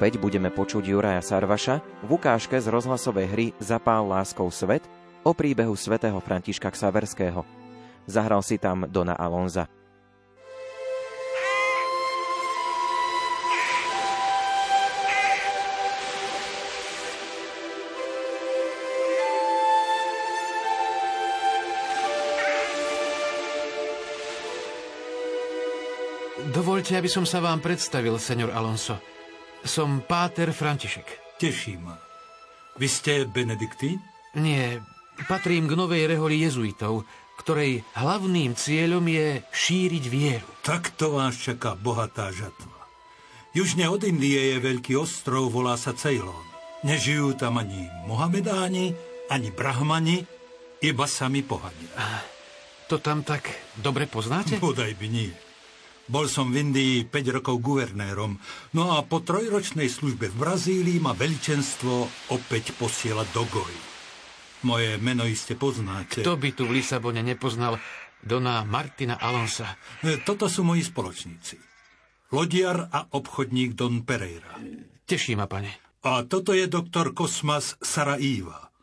Opäť 0.00 0.16
budeme 0.16 0.48
počuť 0.48 0.96
Juraja 0.96 1.20
Sarvaša 1.20 2.08
v 2.08 2.16
ukážke 2.16 2.56
z 2.56 2.72
rozhlasovej 2.72 3.26
hry 3.28 3.46
Zapál 3.60 4.08
láskou 4.08 4.48
svet 4.48 4.80
o 5.28 5.36
príbehu 5.36 5.76
svätého 5.76 6.16
Františka 6.24 6.72
Ksaverského. 6.72 7.44
Zahral 8.08 8.40
si 8.40 8.56
tam 8.56 8.88
Dona 8.88 9.12
Alonza. 9.12 9.68
Dovolte, 26.56 26.96
aby 26.96 27.12
som 27.12 27.28
sa 27.28 27.44
vám 27.44 27.60
predstavil, 27.60 28.16
senor 28.16 28.48
Alonso. 28.56 29.19
Som 29.64 30.00
páter 30.04 30.50
František. 30.50 31.36
Teší 31.36 31.76
ma. 31.80 31.96
Vy 32.80 32.88
ste 32.88 33.12
benediktín? 33.28 34.00
Nie, 34.36 34.80
patrím 35.28 35.68
k 35.68 35.76
novej 35.76 36.08
reholi 36.08 36.40
jezuitov, 36.40 37.04
ktorej 37.40 37.84
hlavným 37.96 38.56
cieľom 38.56 39.04
je 39.08 39.40
šíriť 39.52 40.04
vieru. 40.08 40.48
Tak 40.64 40.92
to 40.96 41.16
vás 41.16 41.36
čaká 41.36 41.76
bohatá 41.76 42.28
žatva. 42.32 42.80
Južne 43.50 43.90
od 43.90 44.04
Indie 44.06 44.54
je 44.54 44.62
veľký 44.62 44.94
ostrov, 44.94 45.50
volá 45.50 45.74
sa 45.74 45.90
Ceylon. 45.96 46.46
Nežijú 46.86 47.34
tam 47.34 47.58
ani 47.58 47.90
Mohamedáni, 48.06 48.94
ani 49.28 49.48
Brahmani, 49.50 50.22
iba 50.80 51.04
sami 51.04 51.42
pohania. 51.44 51.92
To 52.88 52.96
tam 52.96 53.26
tak 53.26 53.50
dobre 53.76 54.06
poznáte? 54.06 54.56
Bodaj 54.62 54.96
by 54.96 55.08
nie. 55.10 55.49
Bol 56.10 56.26
som 56.26 56.50
v 56.50 56.66
Indii 56.66 57.06
5 57.06 57.38
rokov 57.38 57.62
guvernérom, 57.62 58.34
no 58.74 58.98
a 58.98 59.06
po 59.06 59.22
trojročnej 59.22 59.86
službe 59.86 60.26
v 60.34 60.36
Brazílii 60.42 60.98
ma 60.98 61.14
veličenstvo 61.14 62.10
opäť 62.34 62.74
posiela 62.74 63.22
do 63.30 63.46
Goji. 63.46 63.78
Moje 64.66 64.98
meno 64.98 65.22
iste 65.22 65.54
poznáte. 65.54 66.26
Kto 66.26 66.34
by 66.34 66.50
tu 66.50 66.66
v 66.66 66.82
Lisabone 66.82 67.22
nepoznal 67.22 67.78
Dona 68.18 68.66
Martina 68.66 69.22
Alonsa? 69.22 69.78
E, 70.02 70.18
toto 70.26 70.50
sú 70.50 70.66
moji 70.66 70.82
spoločníci. 70.82 71.54
Lodiar 72.34 72.90
a 72.90 73.06
obchodník 73.14 73.78
Don 73.78 74.02
Pereira. 74.02 74.58
Teší 75.06 75.38
ma, 75.38 75.46
pane. 75.46 75.70
A 76.02 76.26
toto 76.26 76.50
je 76.50 76.66
doktor 76.66 77.14
Kosmas 77.14 77.78
Saraiva. 77.78 78.74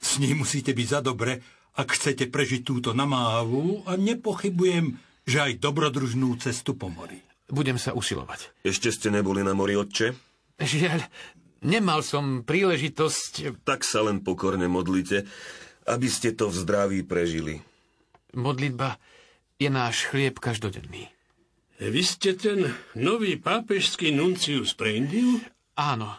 S 0.00 0.16
ním 0.16 0.48
musíte 0.48 0.72
byť 0.72 0.86
za 0.88 1.00
dobre, 1.04 1.44
ak 1.76 1.92
chcete 1.92 2.32
prežiť 2.32 2.64
túto 2.64 2.96
namáhavu 2.96 3.84
a 3.84 4.00
nepochybujem, 4.00 5.09
že 5.30 5.38
aj 5.46 5.62
dobrodružnú 5.62 6.34
cestu 6.42 6.74
po 6.74 6.90
mori. 6.90 7.22
Budem 7.46 7.78
sa 7.78 7.94
usilovať. 7.94 8.66
Ešte 8.66 8.90
ste 8.90 9.14
neboli 9.14 9.46
na 9.46 9.54
mori, 9.54 9.78
otče? 9.78 10.10
Žiaľ, 10.58 11.06
nemal 11.62 12.02
som 12.02 12.42
príležitosť... 12.42 13.62
Tak 13.62 13.86
sa 13.86 14.02
len 14.02 14.26
pokorne 14.26 14.66
modlite. 14.66 15.30
aby 15.86 16.06
ste 16.10 16.34
to 16.34 16.50
v 16.50 16.54
zdraví 16.54 17.00
prežili. 17.02 17.62
Modlitba 18.34 18.98
je 19.58 19.66
náš 19.66 20.06
chlieb 20.06 20.38
každodenný. 20.38 21.10
Vy 21.80 22.02
ste 22.04 22.36
ten 22.36 22.70
nový 22.94 23.40
pápežský 23.40 24.12
nuncius 24.12 24.76
pre 24.76 25.00
Indiu? 25.00 25.40
Áno. 25.74 26.12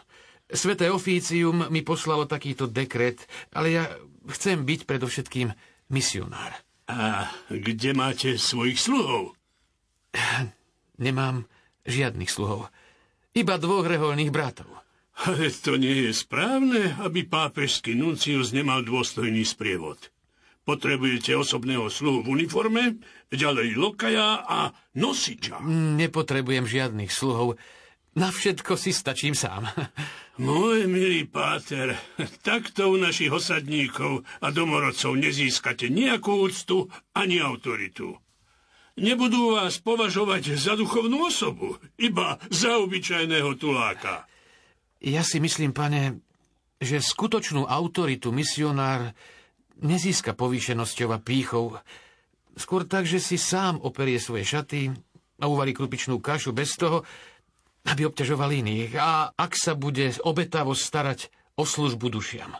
Sveté 0.52 0.92
oficium 0.92 1.70
mi 1.72 1.80
poslalo 1.80 2.28
takýto 2.28 2.68
dekret, 2.68 3.24
ale 3.56 3.66
ja 3.72 3.84
chcem 4.36 4.68
byť 4.68 4.84
predovšetkým 4.84 5.48
misionár. 5.88 6.52
A 6.90 7.30
kde 7.48 7.90
máte 7.94 8.34
svojich 8.38 8.78
sluhov? 8.80 9.38
Nemám 11.04 11.46
žiadnych 11.86 12.30
sluhov. 12.30 12.70
Iba 13.32 13.56
dvoch 13.56 13.86
reholných 13.88 14.30
bratov. 14.34 14.68
Ale 15.22 15.52
to 15.52 15.76
nie 15.76 16.08
je 16.08 16.12
správne, 16.16 16.96
aby 17.04 17.28
pápežský 17.28 17.94
nuncius 17.94 18.50
nemal 18.56 18.80
dôstojný 18.82 19.44
sprievod. 19.44 20.12
Potrebujete 20.62 21.34
osobného 21.34 21.90
sluhu 21.90 22.22
v 22.22 22.38
uniforme, 22.38 23.02
ďalej 23.28 23.74
lokaja 23.74 24.46
a 24.46 24.70
nosiča. 24.94 25.58
Nepotrebujem 25.98 26.70
žiadnych 26.70 27.10
sluhov. 27.10 27.58
Na 28.14 28.30
všetko 28.30 28.78
si 28.78 28.94
stačím 28.94 29.34
sám. 29.34 29.66
Môj 30.40 30.88
milý 30.88 31.28
páter, 31.28 31.92
takto 32.48 32.88
u 32.88 32.96
našich 32.96 33.28
osadníkov 33.28 34.24
a 34.40 34.48
domorodcov 34.48 35.12
nezískate 35.20 35.92
nejakú 35.92 36.48
úctu 36.48 36.88
ani 37.12 37.36
autoritu. 37.36 38.16
Nebudú 38.96 39.60
vás 39.60 39.76
považovať 39.80 40.56
za 40.56 40.72
duchovnú 40.72 41.28
osobu, 41.28 41.76
iba 42.00 42.40
za 42.48 42.80
obyčajného 42.80 43.56
tuláka. 43.60 44.24
Ja 45.04 45.20
si 45.20 45.36
myslím, 45.36 45.76
pane, 45.76 46.24
že 46.80 47.04
skutočnú 47.04 47.68
autoritu 47.68 48.32
misionár 48.32 49.12
nezíska 49.84 50.32
povýšenosťou 50.32 51.08
a 51.12 51.20
pýchou. 51.20 51.76
Skôr 52.56 52.88
tak, 52.88 53.04
že 53.04 53.20
si 53.20 53.36
sám 53.36 53.84
operie 53.84 54.16
svoje 54.16 54.48
šaty 54.48 54.96
a 55.40 55.44
uvarí 55.44 55.76
krupičnú 55.76 56.20
kašu 56.24 56.56
bez 56.56 56.76
toho, 56.80 57.04
aby 57.86 58.06
obťažoval 58.06 58.50
iných. 58.52 58.92
A 58.98 59.32
ak 59.34 59.52
sa 59.58 59.74
bude 59.74 60.14
obetavo 60.22 60.76
starať 60.76 61.32
o 61.58 61.66
službu 61.66 62.08
dušiam. 62.12 62.54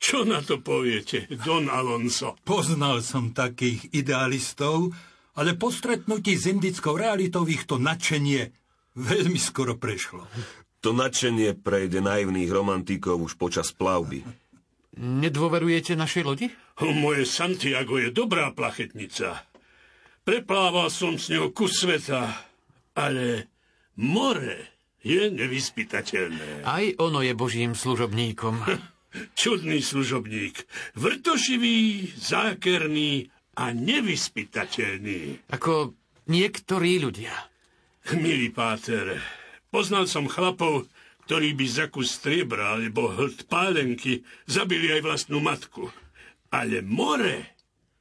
Čo 0.00 0.24
na 0.24 0.40
to 0.40 0.64
poviete, 0.64 1.28
Don 1.44 1.68
Alonso? 1.68 2.32
Poznal 2.40 3.04
som 3.04 3.36
takých 3.36 3.92
idealistov, 3.92 4.96
ale 5.36 5.60
po 5.60 5.68
stretnutí 5.68 6.40
s 6.40 6.48
indickou 6.48 6.96
realitou 6.96 7.44
ich 7.44 7.68
to 7.68 7.76
nadšenie 7.76 8.48
veľmi 8.96 9.36
skoro 9.36 9.76
prešlo. 9.76 10.24
To 10.80 10.96
nadšenie 10.96 11.60
prejde 11.60 12.00
naivných 12.00 12.48
romantíkov 12.48 13.20
už 13.28 13.36
počas 13.36 13.76
plavby. 13.76 14.24
Nedôverujete 14.96 15.92
našej 15.92 16.22
lodi? 16.24 16.48
Moje 16.80 17.28
Santiago 17.28 18.00
je 18.00 18.08
dobrá 18.08 18.56
plachetnica. 18.56 19.44
Preplával 20.24 20.88
som 20.88 21.20
s 21.20 21.28
ňou 21.28 21.52
kus 21.52 21.84
sveta, 21.84 22.32
ale 22.96 23.52
more 24.00 24.56
je 25.04 25.28
nevyspytateľné. 25.28 26.64
Aj 26.64 26.84
ono 26.96 27.20
je 27.20 27.32
božím 27.36 27.76
služobníkom. 27.76 28.64
Čudný 29.40 29.84
služobník. 29.84 30.64
Vrtošivý, 30.96 32.10
zákerný 32.16 33.28
a 33.60 33.76
nevyspytateľný. 33.76 35.52
Ako 35.52 35.92
niektorí 36.30 37.02
ľudia. 37.02 37.34
Milý 38.16 38.48
páter, 38.50 39.20
poznal 39.68 40.08
som 40.08 40.24
chlapov, 40.24 40.88
ktorí 41.28 41.54
by 41.54 41.66
za 41.68 41.86
kus 41.92 42.16
striebra 42.16 42.74
alebo 42.74 43.12
hlt 43.12 43.46
pálenky 43.46 44.24
zabili 44.48 44.90
aj 44.90 45.00
vlastnú 45.04 45.38
matku. 45.38 45.92
Ale 46.50 46.82
more 46.82 47.59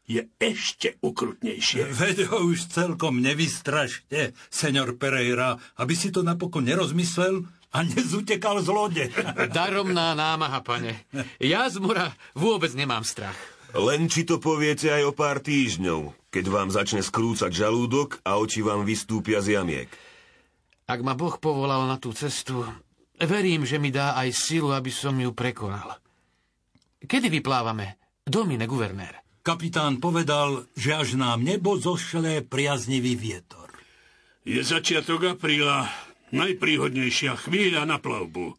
je 0.10 0.26
ešte 0.42 0.98
ukrutnejšie. 1.06 1.86
Veď 1.94 2.34
ho 2.34 2.50
už 2.50 2.74
celkom 2.74 3.22
nevystrašte, 3.22 4.34
senor 4.50 4.98
Pereira, 4.98 5.62
aby 5.78 5.94
si 5.94 6.10
to 6.10 6.26
napokon 6.26 6.66
nerozmyslel 6.66 7.46
a 7.70 7.86
nezutekal 7.86 8.66
z 8.66 8.70
lode. 8.74 9.06
Daromná 9.56 10.18
námaha, 10.18 10.66
pane. 10.66 11.06
Ja 11.38 11.70
z 11.70 11.78
mora 11.78 12.10
vôbec 12.34 12.74
nemám 12.74 13.06
strach. 13.06 13.38
Len 13.78 14.10
či 14.10 14.26
to 14.26 14.42
poviete 14.42 14.90
aj 14.90 15.04
o 15.06 15.14
pár 15.14 15.46
týždňov, 15.46 16.34
keď 16.34 16.46
vám 16.50 16.74
začne 16.74 17.06
skrúcať 17.06 17.54
žalúdok 17.54 18.18
a 18.26 18.42
oči 18.42 18.66
vám 18.66 18.82
vystúpia 18.82 19.46
z 19.46 19.62
jamiek. 19.62 19.90
Ak 20.90 21.06
ma 21.06 21.14
Boh 21.14 21.38
povolal 21.38 21.86
na 21.86 22.02
tú 22.02 22.10
cestu, 22.18 22.66
Verím, 23.20 23.68
že 23.68 23.76
mi 23.76 23.92
dá 23.92 24.16
aj 24.16 24.32
silu, 24.32 24.72
aby 24.72 24.88
som 24.88 25.12
ju 25.20 25.36
prekonal. 25.36 26.00
Kedy 27.04 27.28
vyplávame? 27.28 28.00
Domine, 28.24 28.64
guvernér. 28.64 29.29
Kapitán 29.50 29.98
povedal, 29.98 30.70
že 30.78 30.94
až 30.94 31.18
nám 31.18 31.42
nebo 31.42 31.74
zošle 31.74 32.46
priaznivý 32.46 33.18
vietor. 33.18 33.74
Je 34.46 34.62
začiatok 34.62 35.26
apríla, 35.26 35.90
najpríhodnejšia 36.30 37.34
chvíľa 37.34 37.90
na 37.90 37.98
plavbu. 37.98 38.54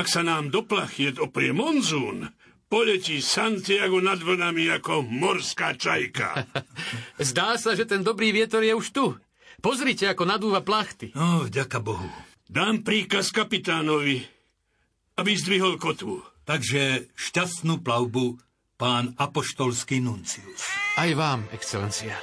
Ak 0.00 0.08
sa 0.08 0.24
nám 0.24 0.48
do 0.48 0.64
plachiet 0.64 1.20
oprie 1.20 1.52
monzún, 1.52 2.24
poletí 2.72 3.20
Santiago 3.20 4.00
nad 4.00 4.16
vlnami 4.16 4.80
ako 4.80 5.04
morská 5.04 5.76
čajka. 5.76 6.40
Zdá 7.28 7.60
sa, 7.60 7.76
že 7.76 7.84
ten 7.84 8.00
dobrý 8.00 8.32
vietor 8.32 8.64
je 8.64 8.72
už 8.72 8.88
tu. 8.88 9.12
Pozrite, 9.60 10.08
ako 10.08 10.24
nadúva 10.24 10.64
plachty. 10.64 11.12
No, 11.12 11.44
vďaka 11.44 11.84
Bohu. 11.84 12.08
Dám 12.48 12.80
príkaz 12.80 13.28
kapitánovi, 13.28 14.24
aby 15.20 15.30
zdvihol 15.36 15.76
kotvu. 15.76 16.24
Takže 16.48 17.12
šťastnú 17.12 17.84
plavbu, 17.84 18.47
pán 18.78 19.10
apoštolský 19.18 19.98
nuncius. 19.98 20.70
Aj 20.94 21.10
vám, 21.18 21.50
excelencia. 21.50 22.14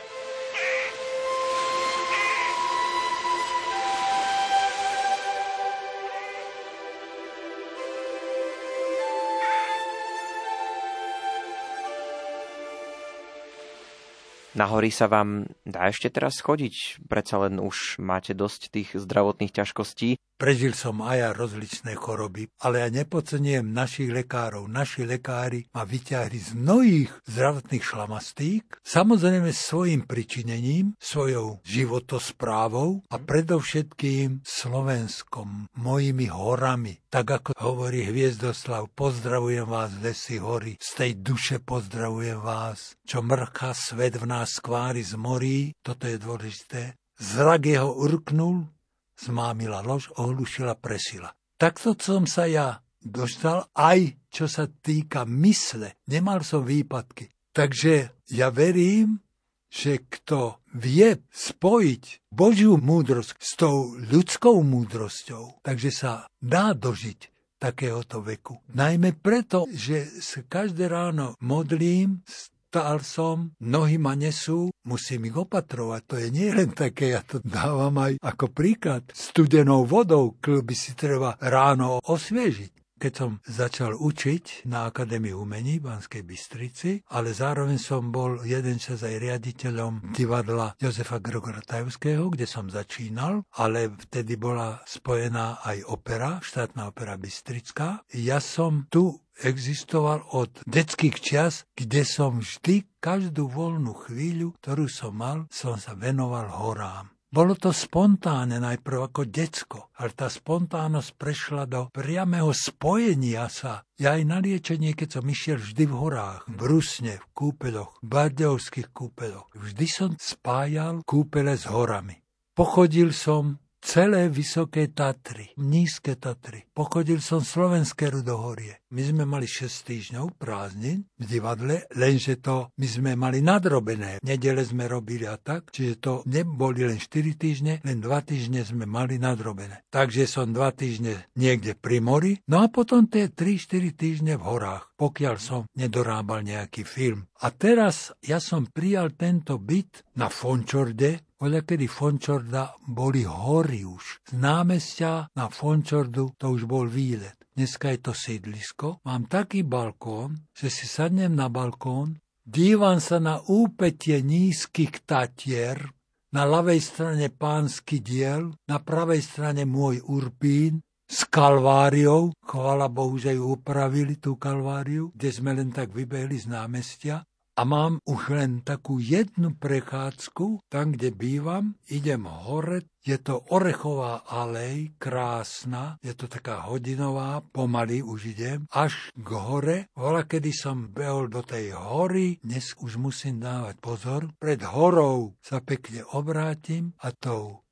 Na 14.55 14.71
hory 14.71 14.87
sa 14.87 15.11
vám 15.11 15.51
dá 15.67 15.91
ešte 15.91 16.07
teraz 16.07 16.39
chodiť? 16.39 17.03
Predsa 17.11 17.43
len 17.43 17.59
už 17.59 17.99
máte 17.99 18.31
dosť 18.31 18.71
tých 18.71 18.95
zdravotných 18.95 19.51
ťažkostí. 19.51 20.15
Prežil 20.35 20.75
som 20.75 20.99
aj 20.99 21.15
ja 21.15 21.29
rozličné 21.31 21.95
choroby, 21.95 22.51
ale 22.59 22.83
ja 22.83 22.91
nepocenujem 22.91 23.71
našich 23.71 24.11
lekárov. 24.11 24.67
Naši 24.67 25.07
lekári 25.07 25.63
ma 25.71 25.87
vyťahli 25.87 26.35
z 26.35 26.51
mnohých 26.59 27.11
zdravotných 27.23 27.79
šlamastík, 27.79 28.83
samozrejme 28.83 29.55
svojim 29.55 30.03
pričinením, 30.03 30.99
svojou 30.99 31.63
životosprávou 31.63 33.07
a 33.07 33.15
predovšetkým 33.15 34.43
Slovenskom, 34.43 35.71
mojimi 35.79 36.27
horami. 36.27 36.99
Tak 37.07 37.25
ako 37.31 37.51
hovorí 37.55 38.03
Hviezdoslav, 38.03 38.91
pozdravujem 38.91 39.63
vás, 39.63 39.95
lesy 40.03 40.43
hory, 40.43 40.75
z 40.83 40.89
tej 40.99 41.11
duše 41.23 41.63
pozdravujem 41.63 42.43
vás, 42.43 42.99
čo 43.07 43.23
mrcha 43.23 43.71
svet 43.71 44.19
v 44.19 44.27
nás 44.27 44.59
skvári 44.59 44.99
z 44.99 45.15
morí, 45.15 45.71
toto 45.79 46.11
je 46.11 46.19
dôležité, 46.19 46.99
zrak 47.15 47.71
jeho 47.71 47.95
urknul, 47.95 48.74
zmámila 49.19 49.81
lož, 49.81 50.11
ohlušila, 50.15 50.75
presila. 50.79 51.31
Takto 51.55 51.95
som 51.95 52.27
sa 52.27 52.45
ja 52.45 52.83
dostal 52.99 53.69
aj 53.71 54.17
čo 54.35 54.51
sa 54.51 54.67
týka 54.67 55.23
mysle. 55.23 55.95
Nemal 56.11 56.43
som 56.43 56.67
výpadky. 56.67 57.31
Takže 57.55 58.11
ja 58.35 58.51
verím, 58.51 59.23
že 59.71 60.03
kto 60.03 60.59
vie 60.75 61.23
spojiť 61.31 62.27
Božiu 62.27 62.75
múdrosť 62.75 63.39
s 63.39 63.51
tou 63.55 63.95
ľudskou 63.95 64.59
múdrosťou, 64.59 65.63
takže 65.63 65.89
sa 65.91 66.27
dá 66.43 66.75
dožiť 66.75 67.31
takéhoto 67.55 68.19
veku. 68.19 68.59
Najmä 68.75 69.15
preto, 69.23 69.63
že 69.71 70.03
sa 70.19 70.43
každé 70.43 70.91
ráno 70.91 71.39
modlím 71.39 72.19
s 72.27 72.51
Vstal 72.75 73.07
som, 73.07 73.55
nohy 73.63 73.95
ma 73.95 74.19
nesú, 74.19 74.67
musím 74.83 75.31
ich 75.31 75.37
opatrovať. 75.39 76.01
To 76.11 76.15
je 76.19 76.27
nie 76.27 76.51
len 76.51 76.75
také, 76.75 77.15
ja 77.15 77.23
to 77.23 77.39
dávam 77.39 77.95
aj 78.03 78.19
ako 78.19 78.51
príklad. 78.51 79.07
Studenou 79.15 79.87
vodou 79.87 80.35
klby 80.43 80.75
si 80.75 80.91
treba 80.91 81.39
ráno 81.39 82.03
osviežiť 82.03 82.75
keď 82.95 83.13
som 83.13 83.43
začal 83.43 83.91
učiť 83.99 84.65
na 84.71 84.87
Akadémii 84.87 85.35
umení 85.35 85.83
v 85.83 85.91
Banskej 85.91 86.23
Bystrici, 86.23 87.03
ale 87.11 87.35
zároveň 87.35 87.75
som 87.75 88.07
bol 88.07 88.39
jeden 88.47 88.79
čas 88.79 89.03
aj 89.03 89.19
riaditeľom 89.19 90.15
divadla 90.15 90.79
Jozefa 90.79 91.19
Gregora 91.19 91.59
Tajovského, 91.59 92.31
kde 92.31 92.47
som 92.47 92.71
začínal, 92.71 93.43
ale 93.59 93.91
vtedy 93.91 94.39
bola 94.39 94.79
spojená 94.87 95.59
aj 95.67 95.83
opera, 95.91 96.39
štátna 96.39 96.87
opera 96.87 97.19
Bystrická. 97.19 98.07
Ja 98.15 98.39
som 98.39 98.87
tu 98.87 99.24
existoval 99.43 100.23
od 100.31 100.63
detských 100.63 101.17
čias, 101.19 101.67
kde 101.75 102.07
som 102.07 102.39
vždy 102.39 102.87
každú 103.03 103.51
voľnú 103.51 103.91
chvíľu, 104.07 104.55
ktorú 104.61 104.87
som 104.87 105.15
mal, 105.17 105.37
som 105.51 105.75
sa 105.75 105.97
venoval 105.97 106.47
horám. 106.47 107.15
Bolo 107.35 107.51
to 107.59 107.75
spontánne 107.75 108.63
najprv 108.63 109.11
ako 109.11 109.27
decko, 109.27 109.91
ale 109.99 110.15
tá 110.15 110.31
spontánnosť 110.31 111.09
prešla 111.19 111.67
do 111.67 111.91
priamého 111.91 112.55
spojenia 112.55 113.51
sa. 113.51 113.83
Ja 113.99 114.15
aj 114.15 114.23
na 114.23 114.39
liečenie, 114.39 114.95
keď 114.95 115.19
som 115.19 115.27
išiel 115.27 115.59
vždy 115.59 115.83
v 115.83 115.95
horách, 115.99 116.47
v 116.47 116.55
Brusne, 116.55 117.19
v 117.19 117.25
kúpeloch, 117.35 117.99
v 117.99 118.07
bardejovských 118.07 118.87
kúpeloch, 118.95 119.51
vždy 119.51 119.87
som 119.89 120.09
spájal 120.15 121.03
kúpele 121.03 121.59
s 121.59 121.67
horami. 121.67 122.23
Pochodil 122.55 123.11
som 123.11 123.59
celé 123.85 124.33
Vysoké 124.33 124.89
Tatry, 124.89 125.53
Nízke 125.61 126.17
Tatry. 126.17 126.65
Pochodil 126.73 127.21
som 127.21 127.45
Slovenské 127.45 128.09
rudohorie. 128.09 128.81
My 128.89 129.05
sme 129.05 129.23
mali 129.29 129.45
6 129.45 129.85
týždňov 129.85 130.25
prázdnin 130.41 131.05
v 131.21 131.23
divadle, 131.29 131.85
lenže 131.93 132.41
to 132.41 132.73
my 132.81 132.87
sme 132.89 133.11
mali 133.13 133.45
nadrobené. 133.45 134.17
Nedele 134.25 134.65
sme 134.65 134.89
robili 134.89 135.29
a 135.29 135.37
tak, 135.37 135.69
čiže 135.69 136.01
to 136.01 136.13
neboli 136.25 136.81
len 136.81 136.97
4 136.97 137.37
týždne, 137.37 137.73
len 137.85 137.97
2 138.01 138.09
týždne 138.25 138.65
sme 138.65 138.89
mali 138.89 139.21
nadrobené. 139.21 139.85
Takže 139.93 140.25
som 140.25 140.49
2 140.49 140.65
týždne 140.73 141.29
niekde 141.37 141.77
pri 141.77 142.01
mori, 142.01 142.41
no 142.49 142.65
a 142.65 142.71
potom 142.73 143.05
tie 143.05 143.29
3-4 143.29 143.93
týždne 143.93 144.33
v 144.41 144.45
horách, 144.47 144.97
pokiaľ 144.97 145.35
som 145.37 145.61
nedorábal 145.77 146.41
nejaký 146.41 146.87
film. 146.87 147.27
A 147.43 147.51
teraz 147.51 148.15
ja 148.23 148.39
som 148.39 148.65
prijal 148.65 149.11
tento 149.13 149.59
byt 149.59 150.07
na 150.15 150.31
Fončorde, 150.31 151.24
Oľa 151.35 151.67
kedy 151.67 151.91
Fončorda 151.91 152.71
boli 152.87 153.27
hory 153.27 153.83
už. 153.83 154.23
Z 154.31 154.39
námestia 154.39 155.27
na 155.35 155.51
Fončordu 155.51 156.31
to 156.39 156.55
už 156.55 156.63
bol 156.63 156.87
výlet. 156.87 157.35
Dneska 157.51 157.91
je 157.91 157.99
to 157.99 158.13
sídlisko. 158.15 159.03
Mám 159.03 159.27
taký 159.27 159.67
balkón, 159.67 160.47
že 160.55 160.71
si 160.71 160.87
sadnem 160.87 161.35
na 161.35 161.51
balkón, 161.51 162.23
dívam 162.39 163.03
sa 163.03 163.19
na 163.19 163.43
úpetie 163.51 164.23
nízkych 164.23 165.03
tatier, 165.03 165.91
na 166.31 166.43
ľavej 166.47 166.79
strane 166.79 167.27
pánsky 167.31 167.99
diel, 167.99 168.55
na 168.67 168.79
pravej 168.79 169.23
strane 169.23 169.63
môj 169.67 170.03
Urpín, 170.07 170.83
s 171.05 171.27
kalváriou, 171.29 172.33
chvala 172.41 172.89
Bohu, 172.89 173.15
že 173.19 173.37
ju 173.37 173.55
upravili, 173.55 174.17
tú 174.17 174.39
kalváriu, 174.41 175.13
kde 175.13 175.29
sme 175.29 175.51
len 175.53 175.69
tak 175.69 175.93
vybehli 175.93 176.39
z 176.39 176.49
námestia 176.49 177.21
a 177.55 177.63
mám 177.63 178.03
už 178.03 178.35
len 178.35 178.59
takú 178.59 178.99
jednu 178.99 179.55
prechádzku, 179.55 180.67
tam, 180.67 180.91
kde 180.91 181.15
bývam, 181.15 181.79
idem 181.87 182.27
hore, 182.27 182.83
je 182.99 183.15
to 183.15 183.39
Orechová 183.53 184.27
alej, 184.27 184.91
krásna, 184.99 185.95
je 186.03 186.11
to 186.11 186.27
taká 186.27 186.67
hodinová, 186.67 187.39
pomaly 187.55 188.03
už 188.03 188.35
idem, 188.35 188.67
až 188.75 189.13
k 189.15 189.29
hore. 189.31 189.77
Vola, 189.95 190.27
kedy 190.27 190.51
som 190.51 190.91
behol 190.91 191.31
do 191.31 191.45
tej 191.45 191.71
hory, 191.71 192.43
dnes 192.43 192.75
už 192.81 192.99
musím 192.99 193.39
dávať 193.39 193.75
pozor, 193.79 194.21
pred 194.35 194.59
horou 194.59 195.39
sa 195.39 195.63
pekne 195.63 196.03
obrátim 196.11 196.91
a 196.99 197.15
tou 197.15 197.63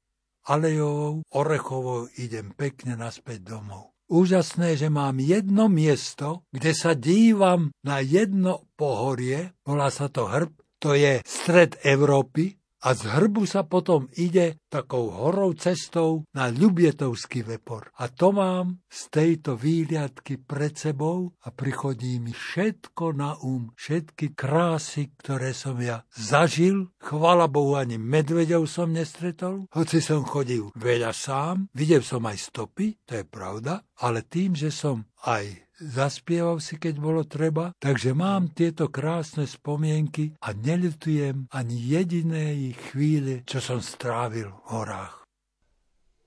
alejovou, 0.47 1.23
Orechovou 1.33 2.07
idem 2.19 2.51
pekne 2.55 2.99
naspäť 2.99 3.47
domov 3.47 3.92
úžasné, 4.09 4.79
že 4.79 4.87
mám 4.87 5.19
jedno 5.19 5.67
miesto, 5.67 6.47
kde 6.49 6.71
sa 6.73 6.97
dívam 6.97 7.71
na 7.83 7.99
jedno 7.99 8.67
pohorie, 8.79 9.53
volá 9.63 9.91
sa 9.91 10.07
to 10.09 10.27
hrb, 10.27 10.51
to 10.79 10.95
je 10.95 11.23
stred 11.23 11.79
Európy, 11.83 12.59
a 12.83 12.91
z 12.91 13.07
hrbu 13.07 13.47
sa 13.47 13.63
potom 13.63 14.11
ide 14.19 14.59
takou 14.67 15.07
horou 15.07 15.55
cestou 15.55 16.27
na 16.35 16.51
Ľubietovský 16.51 17.47
vepor. 17.47 17.87
A 17.95 18.11
to 18.11 18.35
mám 18.35 18.83
z 18.91 19.01
tejto 19.07 19.55
výliadky 19.55 20.43
pred 20.43 20.75
sebou 20.75 21.31
a 21.47 21.55
prichodí 21.55 22.19
mi 22.19 22.35
všetko 22.35 23.15
na 23.15 23.39
um, 23.39 23.71
všetky 23.79 24.35
krásy, 24.35 25.15
ktoré 25.15 25.55
som 25.55 25.79
ja 25.79 26.03
zažil. 26.11 26.91
Chvala 26.99 27.47
Bohu, 27.47 27.79
ani 27.79 27.95
medvedov 27.95 28.67
som 28.67 28.91
nestretol, 28.91 29.71
hoci 29.71 30.03
som 30.03 30.27
chodil 30.27 30.67
veľa 30.75 31.15
sám, 31.15 31.71
videl 31.71 32.03
som 32.03 32.27
aj 32.27 32.51
stopy, 32.51 32.99
to 33.07 33.23
je 33.23 33.25
pravda, 33.25 33.79
ale 34.03 34.27
tým, 34.27 34.59
že 34.59 34.75
som 34.75 35.07
aj 35.23 35.71
zaspieval 35.83 36.63
si, 36.63 36.79
keď 36.79 36.95
bolo 36.97 37.21
treba, 37.27 37.75
takže 37.77 38.15
mám 38.15 38.55
tieto 38.55 38.87
krásne 38.87 39.43
spomienky 39.43 40.33
a 40.39 40.55
neľutujem 40.55 41.51
ani 41.51 41.75
jedinej 41.75 42.73
chvíle, 42.91 43.43
čo 43.43 43.59
som 43.59 43.83
strávil 43.83 44.49
v 44.49 44.59
horách. 44.71 45.15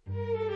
thank 0.06 0.40
you 0.40 0.55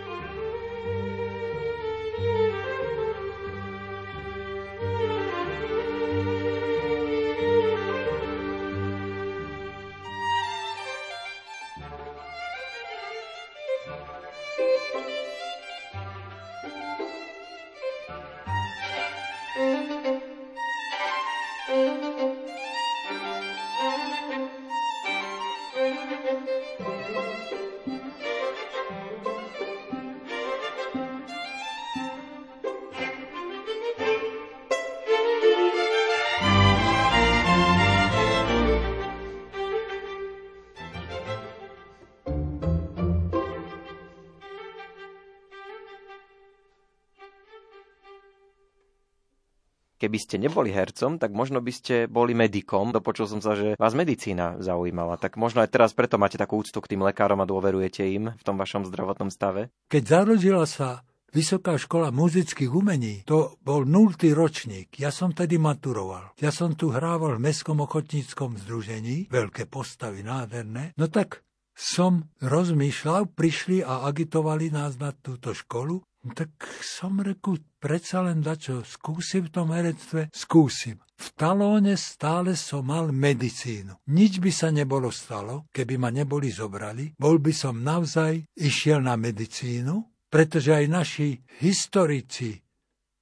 Keby 50.11 50.27
ste 50.27 50.43
neboli 50.43 50.75
hercom, 50.75 51.23
tak 51.23 51.31
možno 51.31 51.63
by 51.63 51.71
ste 51.71 52.11
boli 52.11 52.35
medikom. 52.35 52.91
Dopočul 52.91 53.31
som 53.31 53.39
sa, 53.39 53.55
že 53.55 53.79
vás 53.79 53.95
medicína 53.95 54.59
zaujímala. 54.59 55.15
Tak 55.15 55.39
možno 55.39 55.63
aj 55.63 55.71
teraz 55.71 55.95
preto 55.95 56.19
máte 56.19 56.35
takú 56.35 56.59
úctu 56.59 56.83
k 56.83 56.91
tým 56.91 57.07
lekárom 57.07 57.39
a 57.39 57.47
dôverujete 57.47 58.03
im 58.11 58.35
v 58.35 58.43
tom 58.43 58.59
vašom 58.59 58.91
zdravotnom 58.91 59.31
stave? 59.31 59.71
Keď 59.87 60.03
zarodila 60.03 60.67
sa 60.67 61.07
Vysoká 61.31 61.79
škola 61.79 62.11
muzických 62.11 62.75
umení, 62.75 63.23
to 63.23 63.55
bol 63.63 63.87
nultý 63.87 64.35
ročník. 64.35 64.99
Ja 64.99 65.15
som 65.15 65.31
tedy 65.31 65.63
maturoval. 65.63 66.35
Ja 66.43 66.51
som 66.51 66.75
tu 66.75 66.91
hrával 66.91 67.39
v 67.39 67.47
Mestskom 67.47 67.79
ochotníckom 67.79 68.59
združení, 68.59 69.31
veľké 69.31 69.71
postavy, 69.71 70.27
nádherné. 70.27 70.91
No 70.99 71.07
tak 71.07 71.47
som 71.71 72.27
rozmýšľal, 72.43 73.31
prišli 73.31 73.87
a 73.87 74.11
agitovali 74.11 74.75
nás 74.75 74.99
na 74.99 75.15
túto 75.15 75.55
školu 75.55 76.03
tak 76.37 76.53
som 76.85 77.17
reku, 77.25 77.57
predsa 77.81 78.21
len 78.21 78.45
dačo, 78.45 78.85
skúsim 78.85 79.49
v 79.49 79.53
tom 79.53 79.73
herectve, 79.73 80.29
skúsim. 80.29 81.01
V 81.17 81.27
talóne 81.37 81.97
stále 81.97 82.57
som 82.57 82.85
mal 82.89 83.13
medicínu. 83.13 84.05
Nič 84.13 84.41
by 84.41 84.53
sa 84.53 84.69
nebolo 84.69 85.09
stalo, 85.09 85.69
keby 85.73 85.97
ma 85.97 86.09
neboli 86.13 86.53
zobrali. 86.53 87.17
Bol 87.17 87.41
by 87.41 87.53
som 87.53 87.81
navzaj 87.81 88.53
išiel 88.57 89.05
na 89.05 89.17
medicínu, 89.17 90.29
pretože 90.29 90.77
aj 90.77 90.87
naši 90.89 91.29
historici, 91.61 92.57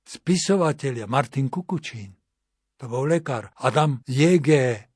spisovatelia, 0.02 1.06
Martin 1.10 1.46
Kukučín, 1.46 2.18
to 2.78 2.86
bol 2.86 3.10
lekár, 3.10 3.50
Adam 3.66 3.98
J.G. 4.06 4.50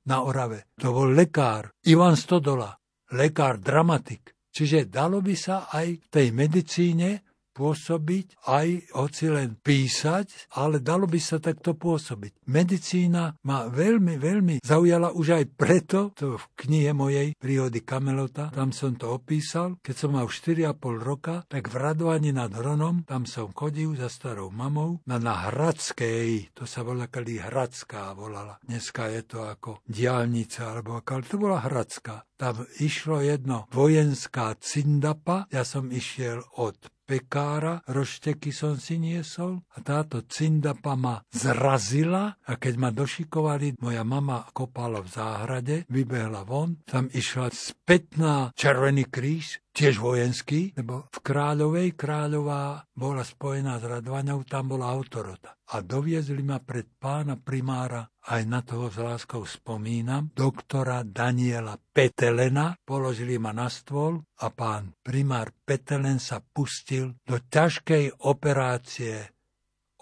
na 0.07 0.23
Orave, 0.23 0.71
to 0.79 0.95
bol 0.95 1.11
lekár, 1.11 1.75
Ivan 1.91 2.15
Stodola, 2.15 2.71
lekár, 3.15 3.59
dramatik. 3.59 4.39
Čiže 4.53 4.87
dalo 4.87 5.19
by 5.19 5.35
sa 5.35 5.67
aj 5.73 5.87
v 5.97 6.07
tej 6.07 6.27
medicíne 6.31 7.32
pôsobiť, 7.53 8.49
aj 8.49 8.69
hoci 8.99 9.25
len 9.31 9.57
písať, 9.61 10.53
ale 10.59 10.83
dalo 10.83 11.07
by 11.07 11.21
sa 11.21 11.39
takto 11.39 11.79
pôsobiť. 11.79 12.49
Medicína 12.51 13.39
ma 13.47 13.71
veľmi, 13.71 14.19
veľmi 14.19 14.55
zaujala 14.65 15.15
už 15.15 15.39
aj 15.39 15.45
preto, 15.55 16.11
to 16.17 16.41
v 16.41 16.45
knihe 16.67 16.91
mojej 16.97 17.37
Príhody 17.39 17.85
Kamelota, 17.87 18.51
tam 18.51 18.75
som 18.75 18.97
to 18.99 19.15
opísal, 19.15 19.79
keď 19.85 19.95
som 19.95 20.11
mal 20.19 20.27
4,5 20.27 20.75
roka, 20.99 21.45
tak 21.47 21.71
v 21.71 21.77
Radovani 21.79 22.35
nad 22.35 22.51
Hronom, 22.51 23.07
tam 23.07 23.29
som 23.29 23.55
chodil 23.55 23.95
za 23.95 24.09
starou 24.09 24.51
mamou, 24.51 24.99
na, 25.07 25.23
na 25.23 25.49
Hradskej, 25.49 26.51
to 26.57 26.65
sa 26.67 26.83
volá 26.83 27.07
kali 27.07 27.39
Hradská 27.39 28.17
volala. 28.17 28.59
Dneska 28.65 29.13
je 29.13 29.23
to 29.29 29.45
ako 29.45 29.85
diálnica, 29.85 30.73
alebo 30.73 30.99
ale 30.99 31.29
to 31.29 31.37
bola 31.37 31.61
Hradská. 31.61 32.25
Tam 32.41 32.65
išlo 32.81 33.21
jedno 33.23 33.69
vojenská 33.71 34.57
cindapa, 34.59 35.47
ja 35.53 35.63
som 35.63 35.93
išiel 35.93 36.43
od 36.59 36.75
pekára, 37.13 37.85
rošteky 37.85 38.49
som 38.57 38.81
si 38.81 38.97
niesol 38.97 39.61
a 39.77 39.85
táto 39.85 40.25
cindapa 40.25 40.97
ma 40.97 41.21
zrazila 41.29 42.41
a 42.49 42.53
keď 42.57 42.75
ma 42.81 42.89
došikovali, 42.89 43.77
moja 43.85 44.01
mama 44.01 44.49
kopala 44.57 45.05
v 45.05 45.13
záhrade, 45.13 45.77
vybehla 45.93 46.49
von, 46.49 46.81
tam 46.89 47.13
išla 47.13 47.53
späť 47.53 48.17
na 48.17 48.49
Červený 48.57 49.13
kríž, 49.13 49.61
tiež 49.73 49.99
vojenský, 49.99 50.77
lebo 50.77 51.09
v 51.09 51.19
Kráľovej 51.25 51.97
Kráľová 51.97 52.85
bola 52.93 53.25
spojená 53.25 53.81
s 53.81 53.85
Radvaňou, 53.89 54.45
tam 54.45 54.77
bola 54.77 54.93
autorota. 54.93 55.57
A 55.73 55.81
doviezli 55.81 56.45
ma 56.45 56.61
pred 56.61 56.87
pána 57.01 57.41
primára, 57.41 58.05
aj 58.29 58.43
na 58.45 58.61
toho 58.61 58.93
s 58.93 59.01
láskou 59.01 59.49
spomínam, 59.49 60.31
doktora 60.37 61.01
Daniela 61.03 61.81
Petelena, 61.81 62.77
položili 62.85 63.41
ma 63.41 63.57
na 63.57 63.73
stôl 63.73 64.21
a 64.45 64.53
pán 64.53 64.93
primár 65.01 65.51
Petelen 65.65 66.21
sa 66.21 66.45
pustil 66.45 67.17
do 67.25 67.41
ťažkej 67.41 68.29
operácie 68.29 69.33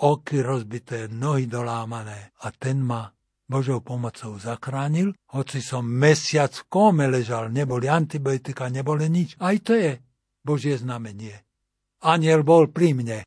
oky 0.00 0.40
rozbité, 0.40 1.06
nohy 1.12 1.44
dolámané 1.44 2.32
a 2.40 2.48
ten 2.50 2.80
ma 2.80 3.04
Božou 3.50 3.82
pomocou 3.82 4.38
zachránil, 4.38 5.10
hoci 5.34 5.58
som 5.58 5.82
mesiac 5.82 6.54
v 6.54 6.64
kóme 6.70 7.10
ležal, 7.10 7.50
neboli 7.50 7.90
antibiotika, 7.90 8.70
neboli 8.70 9.10
nič. 9.10 9.34
Aj 9.42 9.58
to 9.58 9.74
je 9.74 9.98
Božie 10.46 10.78
znamenie. 10.78 11.34
Aniel 12.06 12.46
bol 12.46 12.70
pri 12.70 12.94
mne. 12.94 13.18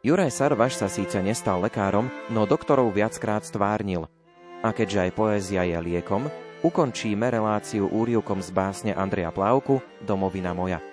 Juraj 0.00 0.32
Sarvaš 0.32 0.78
sa 0.78 0.86
síce 0.86 1.18
nestal 1.18 1.58
lekárom, 1.58 2.06
no 2.30 2.46
doktorov 2.46 2.94
viackrát 2.94 3.42
stvárnil– 3.42 4.06
a 4.60 4.68
keďže 4.76 5.08
aj 5.08 5.10
poézia 5.16 5.62
je 5.64 5.78
liekom, 5.80 6.28
ukončíme 6.60 7.24
reláciu 7.32 7.88
úrivkom 7.88 8.44
z 8.44 8.52
básne 8.52 8.92
Andreja 8.92 9.32
Plávku 9.32 9.80
Domovina 10.04 10.52
moja. 10.52 10.84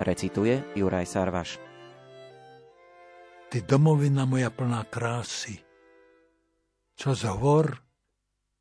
Recituje 0.00 0.64
Juraj 0.72 1.04
Sarvaš. 1.04 1.60
Ty 3.50 3.58
domovina 3.66 4.24
moja 4.24 4.48
plná 4.48 4.88
krásy, 4.88 5.60
čo 6.96 7.12
z 7.12 7.28
hor 7.28 7.76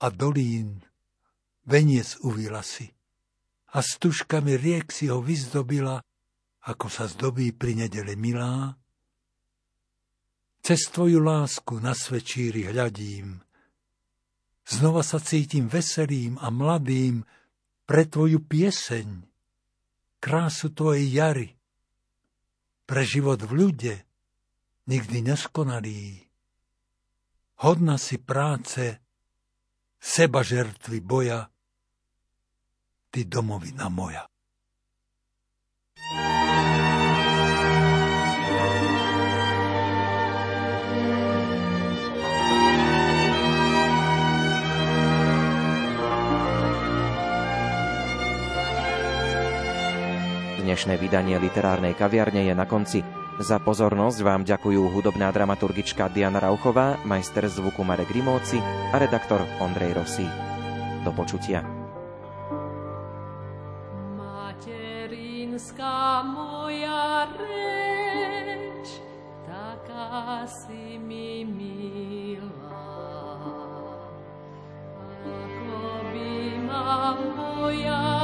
a 0.01 0.07
dolín 0.11 0.83
veniec 1.63 2.19
uvila 2.25 2.65
si. 2.65 2.89
A 3.69 3.85
stužkami 3.85 4.57
riek 4.57 4.89
si 4.89 5.07
ho 5.07 5.21
vyzdobila, 5.21 6.01
ako 6.65 6.89
sa 6.89 7.05
zdobí 7.05 7.53
pri 7.53 7.85
nedele 7.85 8.17
milá. 8.17 8.73
Cez 10.59 10.89
tvoju 10.89 11.21
lásku 11.21 11.77
na 11.77 11.93
svečíri 11.93 12.65
hľadím, 12.65 13.39
Znova 14.69 15.01
sa 15.01 15.17
cítim 15.17 15.65
veselým 15.65 16.37
a 16.37 16.53
mladým 16.53 17.25
pre 17.89 18.05
tvoju 18.05 18.45
pieseň, 18.45 19.25
krásu 20.21 20.69
tvojej 20.69 21.09
jary, 21.09 21.49
pre 22.85 23.01
život 23.01 23.41
v 23.41 23.51
ľude, 23.65 23.95
nikdy 24.85 25.25
neskonalý. 25.25 26.21
Hodna 27.65 27.97
si 27.97 28.21
práce, 28.21 29.01
seba 29.97 30.45
žertvy 30.45 31.01
boja, 31.01 31.49
ty 33.09 33.25
domovina 33.25 33.89
moja. 33.89 34.29
Dnešné 50.69 51.01
vydanie 51.01 51.41
literárnej 51.41 51.97
kaviarne 51.97 52.45
je 52.45 52.53
na 52.53 52.69
konci. 52.69 53.01
Za 53.41 53.57
pozornosť 53.57 54.21
vám 54.21 54.45
ďakujú 54.45 54.93
hudobná 54.93 55.33
dramaturgička 55.33 56.13
Diana 56.13 56.37
Rauchová, 56.37 57.01
majster 57.09 57.49
zvuku 57.49 57.81
Marek 57.81 58.13
Rimóci 58.13 58.61
a 58.93 59.01
redaktor 59.01 59.41
Ondrej 59.57 59.97
Rosí. 59.97 60.29
Do 61.01 61.09
počutia. 61.09 61.65
Materinská 64.13 66.21
moja 66.29 67.25
reč, 67.33 69.01
taká 69.49 70.45
si 70.45 71.01
mi 71.01 71.49
milá. 71.49 72.93
Ako 75.17 75.81
by 76.13 76.61
ma 76.61 77.17
moja 77.17 78.18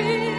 again. 0.00 0.29